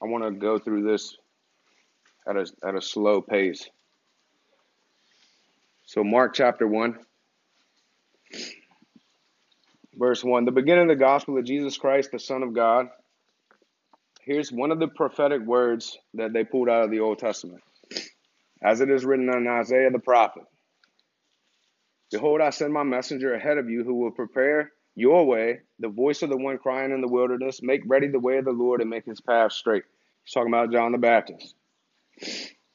I 0.00 0.06
want 0.06 0.24
to 0.24 0.30
go 0.30 0.58
through 0.58 0.84
this 0.84 1.16
at 2.28 2.36
a, 2.36 2.46
at 2.64 2.76
a 2.76 2.80
slow 2.80 3.20
pace. 3.20 3.68
So, 5.84 6.04
Mark 6.04 6.34
chapter 6.34 6.66
1, 6.66 6.98
verse 9.94 10.22
1 10.24 10.44
the 10.44 10.52
beginning 10.52 10.90
of 10.90 10.96
the 10.96 11.04
gospel 11.04 11.38
of 11.38 11.44
Jesus 11.44 11.76
Christ, 11.76 12.10
the 12.12 12.18
Son 12.18 12.42
of 12.42 12.54
God. 12.54 12.86
Here's 14.22 14.52
one 14.52 14.70
of 14.70 14.78
the 14.78 14.88
prophetic 14.88 15.42
words 15.42 15.98
that 16.14 16.32
they 16.32 16.44
pulled 16.44 16.68
out 16.68 16.84
of 16.84 16.90
the 16.90 17.00
Old 17.00 17.18
Testament. 17.18 17.62
As 18.62 18.80
it 18.80 18.90
is 18.90 19.04
written 19.04 19.28
in 19.28 19.48
Isaiah 19.48 19.90
the 19.90 19.98
prophet 19.98 20.44
Behold, 22.12 22.42
I 22.42 22.50
send 22.50 22.74
my 22.74 22.82
messenger 22.82 23.32
ahead 23.32 23.56
of 23.56 23.70
you 23.70 23.84
who 23.84 23.94
will 23.94 24.10
prepare 24.10 24.70
your 24.94 25.26
way, 25.26 25.60
the 25.78 25.88
voice 25.88 26.20
of 26.20 26.28
the 26.28 26.36
one 26.36 26.58
crying 26.58 26.92
in 26.92 27.00
the 27.00 27.08
wilderness, 27.08 27.60
make 27.62 27.80
ready 27.86 28.08
the 28.08 28.20
way 28.20 28.36
of 28.36 28.44
the 28.44 28.52
Lord 28.52 28.82
and 28.82 28.90
make 28.90 29.06
his 29.06 29.22
path 29.22 29.52
straight. 29.52 29.84
He's 30.22 30.34
talking 30.34 30.52
about 30.52 30.70
John 30.70 30.92
the 30.92 30.98
Baptist. 30.98 31.54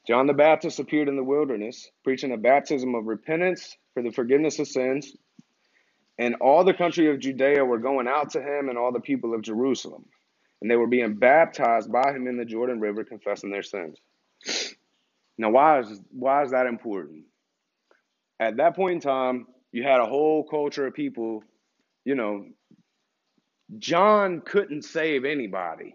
John 0.08 0.26
the 0.26 0.34
Baptist 0.34 0.80
appeared 0.80 1.08
in 1.08 1.14
the 1.14 1.22
wilderness, 1.22 1.88
preaching 2.02 2.32
a 2.32 2.36
baptism 2.36 2.96
of 2.96 3.06
repentance 3.06 3.76
for 3.94 4.02
the 4.02 4.10
forgiveness 4.10 4.58
of 4.58 4.66
sins. 4.66 5.16
And 6.18 6.36
all 6.40 6.64
the 6.64 6.74
country 6.74 7.10
of 7.10 7.20
Judea 7.20 7.64
were 7.64 7.78
going 7.78 8.08
out 8.08 8.30
to 8.30 8.42
him, 8.42 8.68
and 8.68 8.76
all 8.76 8.92
the 8.92 9.00
people 9.00 9.34
of 9.34 9.42
Jerusalem. 9.42 10.04
And 10.60 10.70
they 10.70 10.76
were 10.76 10.88
being 10.88 11.14
baptized 11.14 11.90
by 11.92 12.12
him 12.12 12.26
in 12.26 12.36
the 12.36 12.44
Jordan 12.44 12.80
River, 12.80 13.04
confessing 13.04 13.50
their 13.50 13.62
sins. 13.62 13.98
Now, 15.36 15.50
why 15.50 15.80
is, 15.80 16.00
why 16.10 16.42
is 16.42 16.50
that 16.50 16.66
important? 16.66 17.24
At 18.40 18.56
that 18.56 18.74
point 18.74 18.94
in 18.94 19.00
time, 19.00 19.46
you 19.70 19.84
had 19.84 20.00
a 20.00 20.06
whole 20.06 20.44
culture 20.44 20.86
of 20.86 20.94
people, 20.94 21.44
you 22.04 22.16
know, 22.16 22.46
John 23.78 24.40
couldn't 24.40 24.82
save 24.82 25.24
anybody 25.24 25.94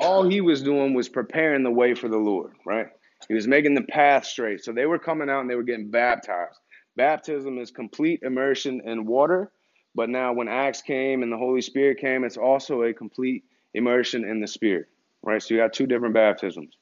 all 0.00 0.28
he 0.28 0.40
was 0.40 0.62
doing 0.62 0.94
was 0.94 1.08
preparing 1.08 1.62
the 1.62 1.70
way 1.70 1.94
for 1.94 2.08
the 2.08 2.18
Lord, 2.18 2.52
right? 2.66 2.88
He 3.26 3.34
was 3.34 3.46
making 3.48 3.74
the 3.74 3.82
path 3.82 4.24
straight. 4.26 4.62
So 4.62 4.72
they 4.72 4.86
were 4.86 4.98
coming 4.98 5.28
out 5.28 5.40
and 5.40 5.50
they 5.50 5.56
were 5.56 5.62
getting 5.62 5.90
baptized. 5.90 6.58
Baptism 6.98 7.58
is 7.58 7.70
complete 7.70 8.22
immersion 8.22 8.82
in 8.84 9.06
water, 9.06 9.52
but 9.94 10.10
now 10.10 10.32
when 10.32 10.48
Acts 10.48 10.82
came 10.82 11.22
and 11.22 11.32
the 11.32 11.36
Holy 11.36 11.60
Spirit 11.62 11.98
came, 11.98 12.24
it's 12.24 12.36
also 12.36 12.82
a 12.82 12.92
complete 12.92 13.44
immersion 13.72 14.24
in 14.24 14.40
the 14.40 14.48
Spirit, 14.48 14.86
right? 15.22 15.40
So 15.40 15.54
you 15.54 15.60
got 15.60 15.72
two 15.72 15.86
different 15.86 16.14
baptisms. 16.14 16.76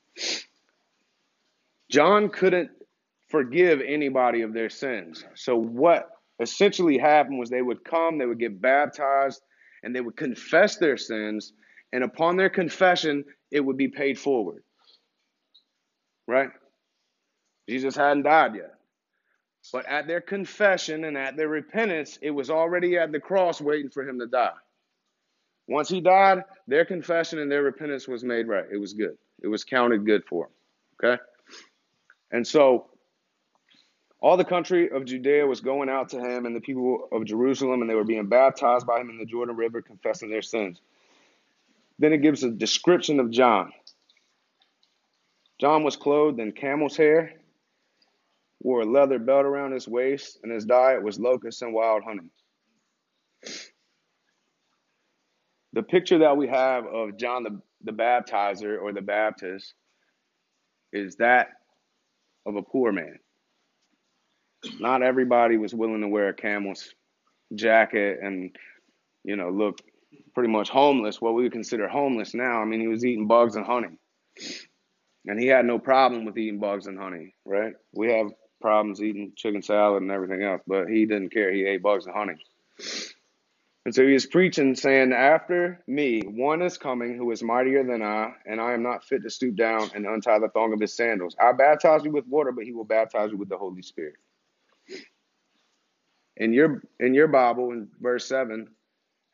John 1.91 2.31
couldn't 2.31 2.71
forgive 3.29 3.83
anybody 3.87 4.41
of 4.41 4.55
their 4.55 4.71
sins. 4.71 5.23
So 5.35 5.55
what 5.55 6.09
essentially 6.41 6.97
happened 6.97 7.39
was 7.39 7.51
they 7.51 7.61
would 7.61 7.85
come, 7.85 8.17
they 8.17 8.27
would 8.27 8.41
get 8.41 8.61
baptized, 8.61 9.43
and 9.83 9.95
they 9.95 10.01
would 10.01 10.17
confess 10.17 10.79
their 10.79 10.97
sins 10.97 11.53
and 11.93 12.03
upon 12.03 12.37
their 12.37 12.51
confession, 12.51 13.25
it 13.51 13.61
would 13.61 13.77
be 13.77 13.89
paid 13.89 14.19
forward. 14.19 14.63
Right? 16.27 16.49
Jesus 17.69 17.95
hadn't 17.95 18.23
died 18.23 18.55
yet. 18.57 18.76
But 19.73 19.87
at 19.87 20.07
their 20.07 20.21
confession 20.21 21.05
and 21.05 21.17
at 21.17 21.37
their 21.37 21.49
repentance, 21.49 22.19
it 22.23 22.31
was 22.31 22.51
already 22.51 22.97
at 22.97 23.13
the 23.13 23.21
cross 23.21 23.61
waiting 23.61 23.91
for 23.91 24.09
him 24.09 24.19
to 24.21 24.27
die. 24.27 24.53
Once 25.69 25.89
he 25.89 26.01
died, 26.01 26.45
their 26.69 26.85
confession 26.85 27.39
and 27.39 27.51
their 27.51 27.63
repentance 27.63 28.07
was 28.07 28.23
made 28.23 28.47
right. 28.47 28.65
It 28.71 28.79
was 28.79 28.93
good. 28.93 29.17
It 29.43 29.49
was 29.49 29.65
counted 29.65 30.07
good 30.07 30.25
for 30.25 30.49
them. 31.01 31.15
Okay? 31.15 31.23
And 32.31 32.47
so 32.47 32.87
all 34.21 34.37
the 34.37 34.45
country 34.45 34.91
of 34.91 35.05
Judea 35.05 35.47
was 35.47 35.61
going 35.61 35.89
out 35.89 36.09
to 36.11 36.21
him 36.21 36.47
and 36.47 36.55
the 36.55 36.61
people 36.61 37.09
of 37.13 37.25
Jerusalem, 37.25 37.81
and 37.81 37.91
they 37.91 37.95
were 37.95 38.05
being 38.05 38.27
baptized 38.27 38.87
by 38.87 39.01
him 39.01 39.11
in 39.11 39.19
the 39.19 39.27
Jordan 39.27 39.57
River, 39.57 39.83
confessing 39.83 40.31
their 40.31 40.43
sins. 40.43 40.81
Then 41.99 42.13
it 42.13 42.19
gives 42.19 42.43
a 42.43 42.51
description 42.51 43.21
of 43.21 43.31
John. 43.31 43.73
John 45.61 45.83
was 45.85 45.97
clothed 45.97 46.39
in 46.39 46.53
camel's 46.53 46.97
hair, 46.97 47.35
wore 48.61 48.81
a 48.81 48.87
leather 48.87 49.19
belt 49.19 49.47
around 49.47 49.73
his 49.73 49.87
waist, 49.89 50.39
and 50.43 50.53
his 50.53 50.65
diet 50.65 51.03
was 51.03 51.19
locusts 51.19 51.63
and 51.63 51.75
wild 51.75 52.03
honey. 52.05 52.31
The 55.73 55.83
picture 55.83 56.19
that 56.19 56.37
we 56.37 56.49
have 56.49 56.87
of 56.87 57.19
John 57.19 57.43
the, 57.43 57.61
the 57.85 57.93
baptizer 57.93 58.81
or 58.81 58.93
the 58.93 59.03
Baptist 59.03 59.75
is 60.93 61.17
that 61.17 61.49
of 62.47 62.57
a 62.57 62.63
poor 62.63 62.93
man. 62.93 63.19
Not 64.81 65.03
everybody 65.03 65.59
was 65.59 65.75
willing 65.75 66.01
to 66.01 66.09
wear 66.09 66.29
a 66.29 66.35
camel's 66.35 66.95
jacket 67.55 68.21
and, 68.23 68.57
you 69.23 69.37
know, 69.37 69.51
look 69.51 69.81
pretty 70.35 70.51
much 70.51 70.71
homeless, 70.71 71.21
what 71.21 71.35
we 71.35 71.43
would 71.43 71.53
consider 71.53 71.89
homeless 71.89 72.35
now. 72.35 72.63
I 72.63 72.65
mean, 72.65 72.81
he 72.81 72.89
was 72.89 73.05
eating 73.05 73.27
bugs 73.27 73.57
and 73.57 73.67
honey. 73.67 73.99
And 75.27 75.39
he 75.41 75.47
had 75.47 75.67
no 75.67 75.79
problem 75.79 76.25
with 76.25 76.39
eating 76.39 76.61
bugs 76.61 76.87
and 76.87 76.99
honey, 76.99 77.35
right? 77.45 77.75
We 77.93 78.13
have 78.13 78.29
problems 78.67 79.01
eating 79.01 79.31
chicken 79.37 79.63
salad 79.63 80.03
and 80.03 80.11
everything 80.11 80.43
else, 80.43 80.61
but 80.67 80.89
he 80.89 81.07
didn't 81.07 81.31
care. 81.31 81.53
He 81.53 81.65
ate 81.65 81.85
bugs 81.85 82.07
and 82.07 82.15
honey. 82.17 82.35
And 83.85 83.95
so 83.95 84.05
he 84.05 84.13
was 84.13 84.27
preaching, 84.27 84.75
saying, 84.75 85.13
After 85.13 85.85
me, 85.87 86.23
one 86.23 86.63
is 86.63 86.77
coming 86.77 87.17
who 87.17 87.31
is 87.31 87.45
mightier 87.45 87.85
than 87.85 88.03
I, 88.03 88.33
and 88.45 88.61
I 88.61 88.73
am 88.73 88.83
not 88.83 89.05
fit 89.05 89.23
to 89.23 89.31
stoop 89.31 89.55
down 89.55 89.89
and 89.95 90.05
untie 90.05 90.41
the 90.41 90.49
thong 90.49 90.73
of 90.73 90.81
his 90.81 90.97
sandals. 90.97 91.37
I 91.41 91.53
baptize 91.53 92.05
you 92.05 92.11
with 92.11 92.27
water, 92.27 92.51
but 92.51 92.65
he 92.65 92.73
will 92.73 92.85
baptize 92.85 93.31
you 93.31 93.37
with 93.39 93.49
the 93.49 93.57
Holy 93.57 93.83
Spirit. 93.83 94.17
In 96.37 96.53
your 96.53 96.83
in 96.99 97.15
your 97.15 97.29
Bible, 97.29 97.71
in 97.71 97.87
verse 98.01 98.27
7, 98.27 98.67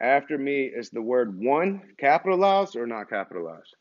after 0.03 0.37
me 0.37 0.65
is 0.65 0.91
the 0.91 1.01
word 1.01 1.41
one 1.41 1.81
capitalized 1.97 2.77
or 2.77 2.87
not 2.87 3.09
capitalized? 3.09 3.75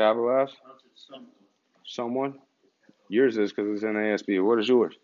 Capitalized? 0.00 0.54
Someone? 1.84 2.38
Yours 3.10 3.36
is 3.36 3.52
because 3.52 3.70
it's 3.74 3.82
in 3.82 3.92
ASB. 3.92 4.42
What 4.42 4.58
is 4.58 4.66
yours? 4.66 4.94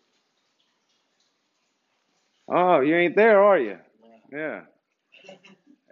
Oh, 2.47 2.79
you 2.79 2.95
ain't 2.95 3.15
there, 3.15 3.43
are 3.43 3.59
you? 3.59 3.77
Yeah. 4.31 4.61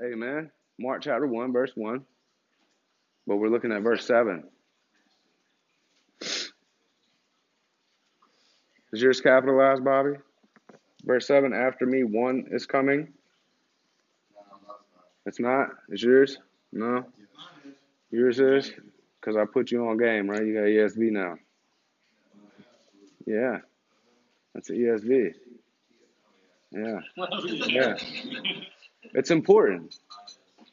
Amen. 0.03 0.49
Mark 0.80 1.03
chapter 1.03 1.28
1, 1.28 1.53
verse 1.53 1.72
1. 1.76 2.03
But 3.28 3.36
we're 3.36 3.49
looking 3.49 3.72
at 3.72 3.84
verse 3.84 4.08
7. 4.08 4.43
Is 6.22 6.64
yours 8.93 9.22
capitalized, 9.22 9.84
Bobby? 9.84 10.16
Verse 11.03 11.28
7 11.28 11.53
After 11.53 11.86
me, 11.86 12.03
one 12.03 12.45
is 12.49 12.66
coming. 12.66 13.14
It's 15.28 15.39
not? 15.39 15.68
Is 15.89 16.01
yours? 16.01 16.39
No? 16.74 17.06
Yours 18.10 18.39
is? 18.39 18.72
Because 19.26 19.38
I 19.38 19.46
put 19.52 19.72
you 19.72 19.88
on 19.88 19.98
game, 19.98 20.30
right? 20.30 20.46
You 20.46 20.54
got 20.54 20.66
ESV 20.66 21.12
now. 21.12 21.36
Yeah. 23.26 23.58
That's 24.54 24.70
an 24.70 24.76
ESV. 24.76 25.34
Yeah. 26.72 27.00
Yeah. 27.66 27.96
It's 29.16 29.32
important. 29.32 29.96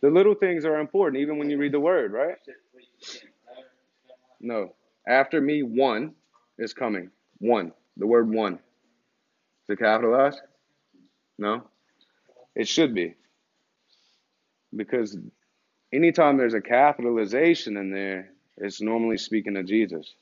The 0.03 0.11
little 0.11 0.35
things 0.35 0.67
are 0.67 0.79
important, 0.79 1.23
even 1.23 1.39
when 1.39 1.49
you 1.49 1.57
read 1.57 1.73
the 1.73 1.81
word, 1.81 2.13
right? 2.13 2.37
No. 4.39 4.75
After 5.09 5.41
me, 5.41 5.63
one 5.63 6.15
is 6.59 6.75
coming. 6.75 7.11
One. 7.39 7.73
The 7.97 8.07
word 8.07 8.29
one. 8.31 8.55
Is 8.55 9.71
it 9.71 9.79
capitalized? 9.79 10.43
No? 11.39 11.63
It 12.55 12.69
should 12.69 12.95
be. 12.95 13.15
Because 14.77 15.17
anytime 15.91 16.37
there's 16.37 16.55
a 16.55 16.61
capitalization 16.61 17.79
in 17.79 17.91
there, 17.91 18.32
it's 18.59 18.81
normally 18.81 19.19
speaking 19.19 19.57
of 19.57 19.67
Jesus. 19.67 20.13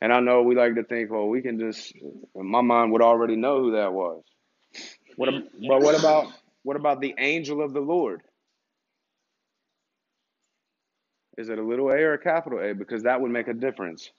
And 0.00 0.12
I 0.12 0.20
know 0.20 0.42
we 0.42 0.54
like 0.56 0.76
to 0.76 0.84
think, 0.84 1.10
well, 1.10 1.28
we 1.28 1.42
can 1.42 1.58
just, 1.58 1.94
my 2.34 2.62
mind 2.62 2.92
would 2.92 3.02
already 3.02 3.36
know 3.36 3.60
who 3.60 3.72
that 3.72 3.92
was. 3.92 4.22
What, 5.16 5.30
but 5.68 5.82
what 5.82 5.98
about 5.98 6.26
what 6.62 6.76
about 6.76 7.00
the 7.00 7.14
angel 7.18 7.62
of 7.62 7.72
the 7.72 7.80
Lord? 7.80 8.22
Is 11.38 11.48
it 11.48 11.58
a 11.58 11.62
little 11.62 11.90
a 11.90 11.94
or 11.96 12.14
a 12.14 12.18
capital 12.18 12.60
A? 12.60 12.74
Because 12.74 13.04
that 13.04 13.20
would 13.20 13.30
make 13.30 13.48
a 13.48 13.54
difference. 13.54 14.10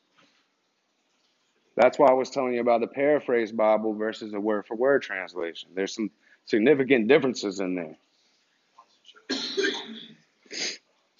That's 1.76 1.98
why 2.00 2.08
I 2.08 2.14
was 2.14 2.30
telling 2.30 2.54
you 2.54 2.62
about 2.62 2.82
the 2.82 2.88
paraphrase 2.88 3.52
Bible 3.52 3.94
versus 3.94 4.34
a 4.34 4.40
word 4.40 4.66
for 4.68 4.76
word 4.76 5.04
translation. 5.04 5.70
There's 5.76 5.96
some 5.96 6.12
significant 6.46 7.08
differences 7.08 7.60
in 7.60 7.76
there. 7.76 7.98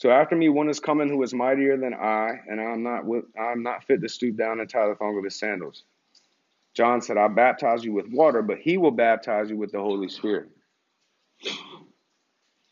So 0.02 0.10
after 0.10 0.36
me, 0.36 0.50
one 0.50 0.68
is 0.68 0.80
coming 0.80 1.10
who 1.10 1.22
is 1.22 1.32
mightier 1.32 1.78
than 1.78 1.94
I, 1.94 2.40
and 2.48 2.60
I'm 2.60 2.82
not 2.82 3.04
I'm 3.40 3.62
not 3.62 3.84
fit 3.84 4.02
to 4.02 4.10
stoop 4.10 4.36
down 4.36 4.60
and 4.60 4.68
tie 4.68 4.88
the 4.88 4.96
thong 4.96 5.16
of 5.16 5.24
his 5.24 5.38
sandals. 5.38 5.84
John 6.74 7.02
said, 7.02 7.18
"I 7.18 7.28
baptize 7.28 7.86
you 7.86 7.94
with 7.94 8.08
water, 8.08 8.42
but 8.42 8.58
he 8.58 8.78
will 8.78 8.90
baptize 8.90 9.52
you 9.52 9.58
with 9.58 9.72
the 9.72 9.78
Holy 9.78 10.10
Spirit." 10.10 10.50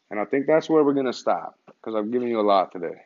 And 0.09 0.19
I 0.19 0.25
think 0.25 0.47
that's 0.47 0.71
where 0.71 0.83
we're 0.83 0.95
going 0.95 1.05
to 1.05 1.13
stop 1.13 1.53
because 1.67 1.93
I've 1.93 2.11
given 2.11 2.29
you 2.29 2.39
a 2.39 2.41
lot 2.41 2.71
today. 2.71 2.99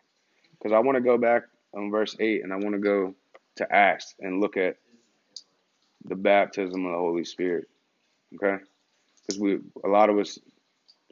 Because 0.54 0.72
I 0.72 0.80
want 0.80 0.96
to 0.96 1.02
go 1.02 1.18
back 1.18 1.44
on 1.74 1.92
verse 1.92 2.16
8 2.18 2.46
and 2.46 2.54
I 2.54 2.56
want 2.56 2.76
to 2.76 2.80
go 2.80 3.14
to 3.58 3.76
Acts 3.76 4.16
and 4.22 4.40
look 4.40 4.56
at 4.56 4.78
the 6.06 6.16
baptism 6.16 6.86
of 6.86 6.94
the 6.94 6.98
Holy 6.98 7.26
Spirit. 7.26 7.68
Okay? 8.36 8.64
Because 9.28 9.38
we 9.42 9.60
a 9.84 9.90
lot 9.90 10.10
of 10.10 10.18
us 10.18 10.40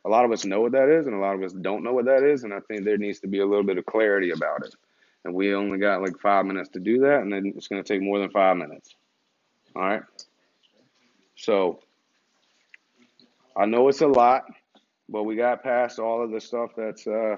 a 0.06 0.10
lot 0.10 0.26
of 0.26 0.32
us 0.32 0.46
know 0.46 0.62
what 0.62 0.72
that 0.72 0.90
is 0.90 1.06
and 1.08 1.16
a 1.16 1.20
lot 1.20 1.36
of 1.36 1.44
us 1.44 1.54
don't 1.54 1.84
know 1.84 1.94
what 1.94 2.06
that 2.06 2.24
is 2.24 2.44
and 2.44 2.54
I 2.54 2.60
think 2.62 2.84
there 2.84 2.98
needs 2.98 3.20
to 3.20 3.28
be 3.28 3.40
a 3.40 3.46
little 3.46 3.64
bit 3.64 3.78
of 3.78 3.86
clarity 3.86 4.32
about 4.32 4.66
it. 4.66 4.74
And 5.24 5.34
we 5.36 5.54
only 5.54 5.78
got 5.78 6.02
like 6.02 6.18
5 6.20 6.46
minutes 6.46 6.70
to 6.70 6.80
do 6.80 7.00
that 7.02 7.22
and 7.22 7.32
then 7.32 7.54
it's 7.56 7.68
going 7.68 7.84
to 7.84 7.88
take 7.88 8.02
more 8.02 8.20
than 8.20 8.30
5 8.30 8.58
minutes. 8.58 8.96
All 9.76 9.84
right? 9.84 10.02
So 11.36 11.80
I 13.56 13.66
know 13.66 13.88
it's 13.88 14.02
a 14.02 14.08
lot, 14.08 14.46
but 15.10 15.24
we 15.24 15.36
got 15.36 15.64
past 15.64 16.00
all 16.00 16.24
of 16.24 16.32
the 16.32 16.42
stuff 16.42 16.72
that's 16.76 17.06
uh, 17.06 17.38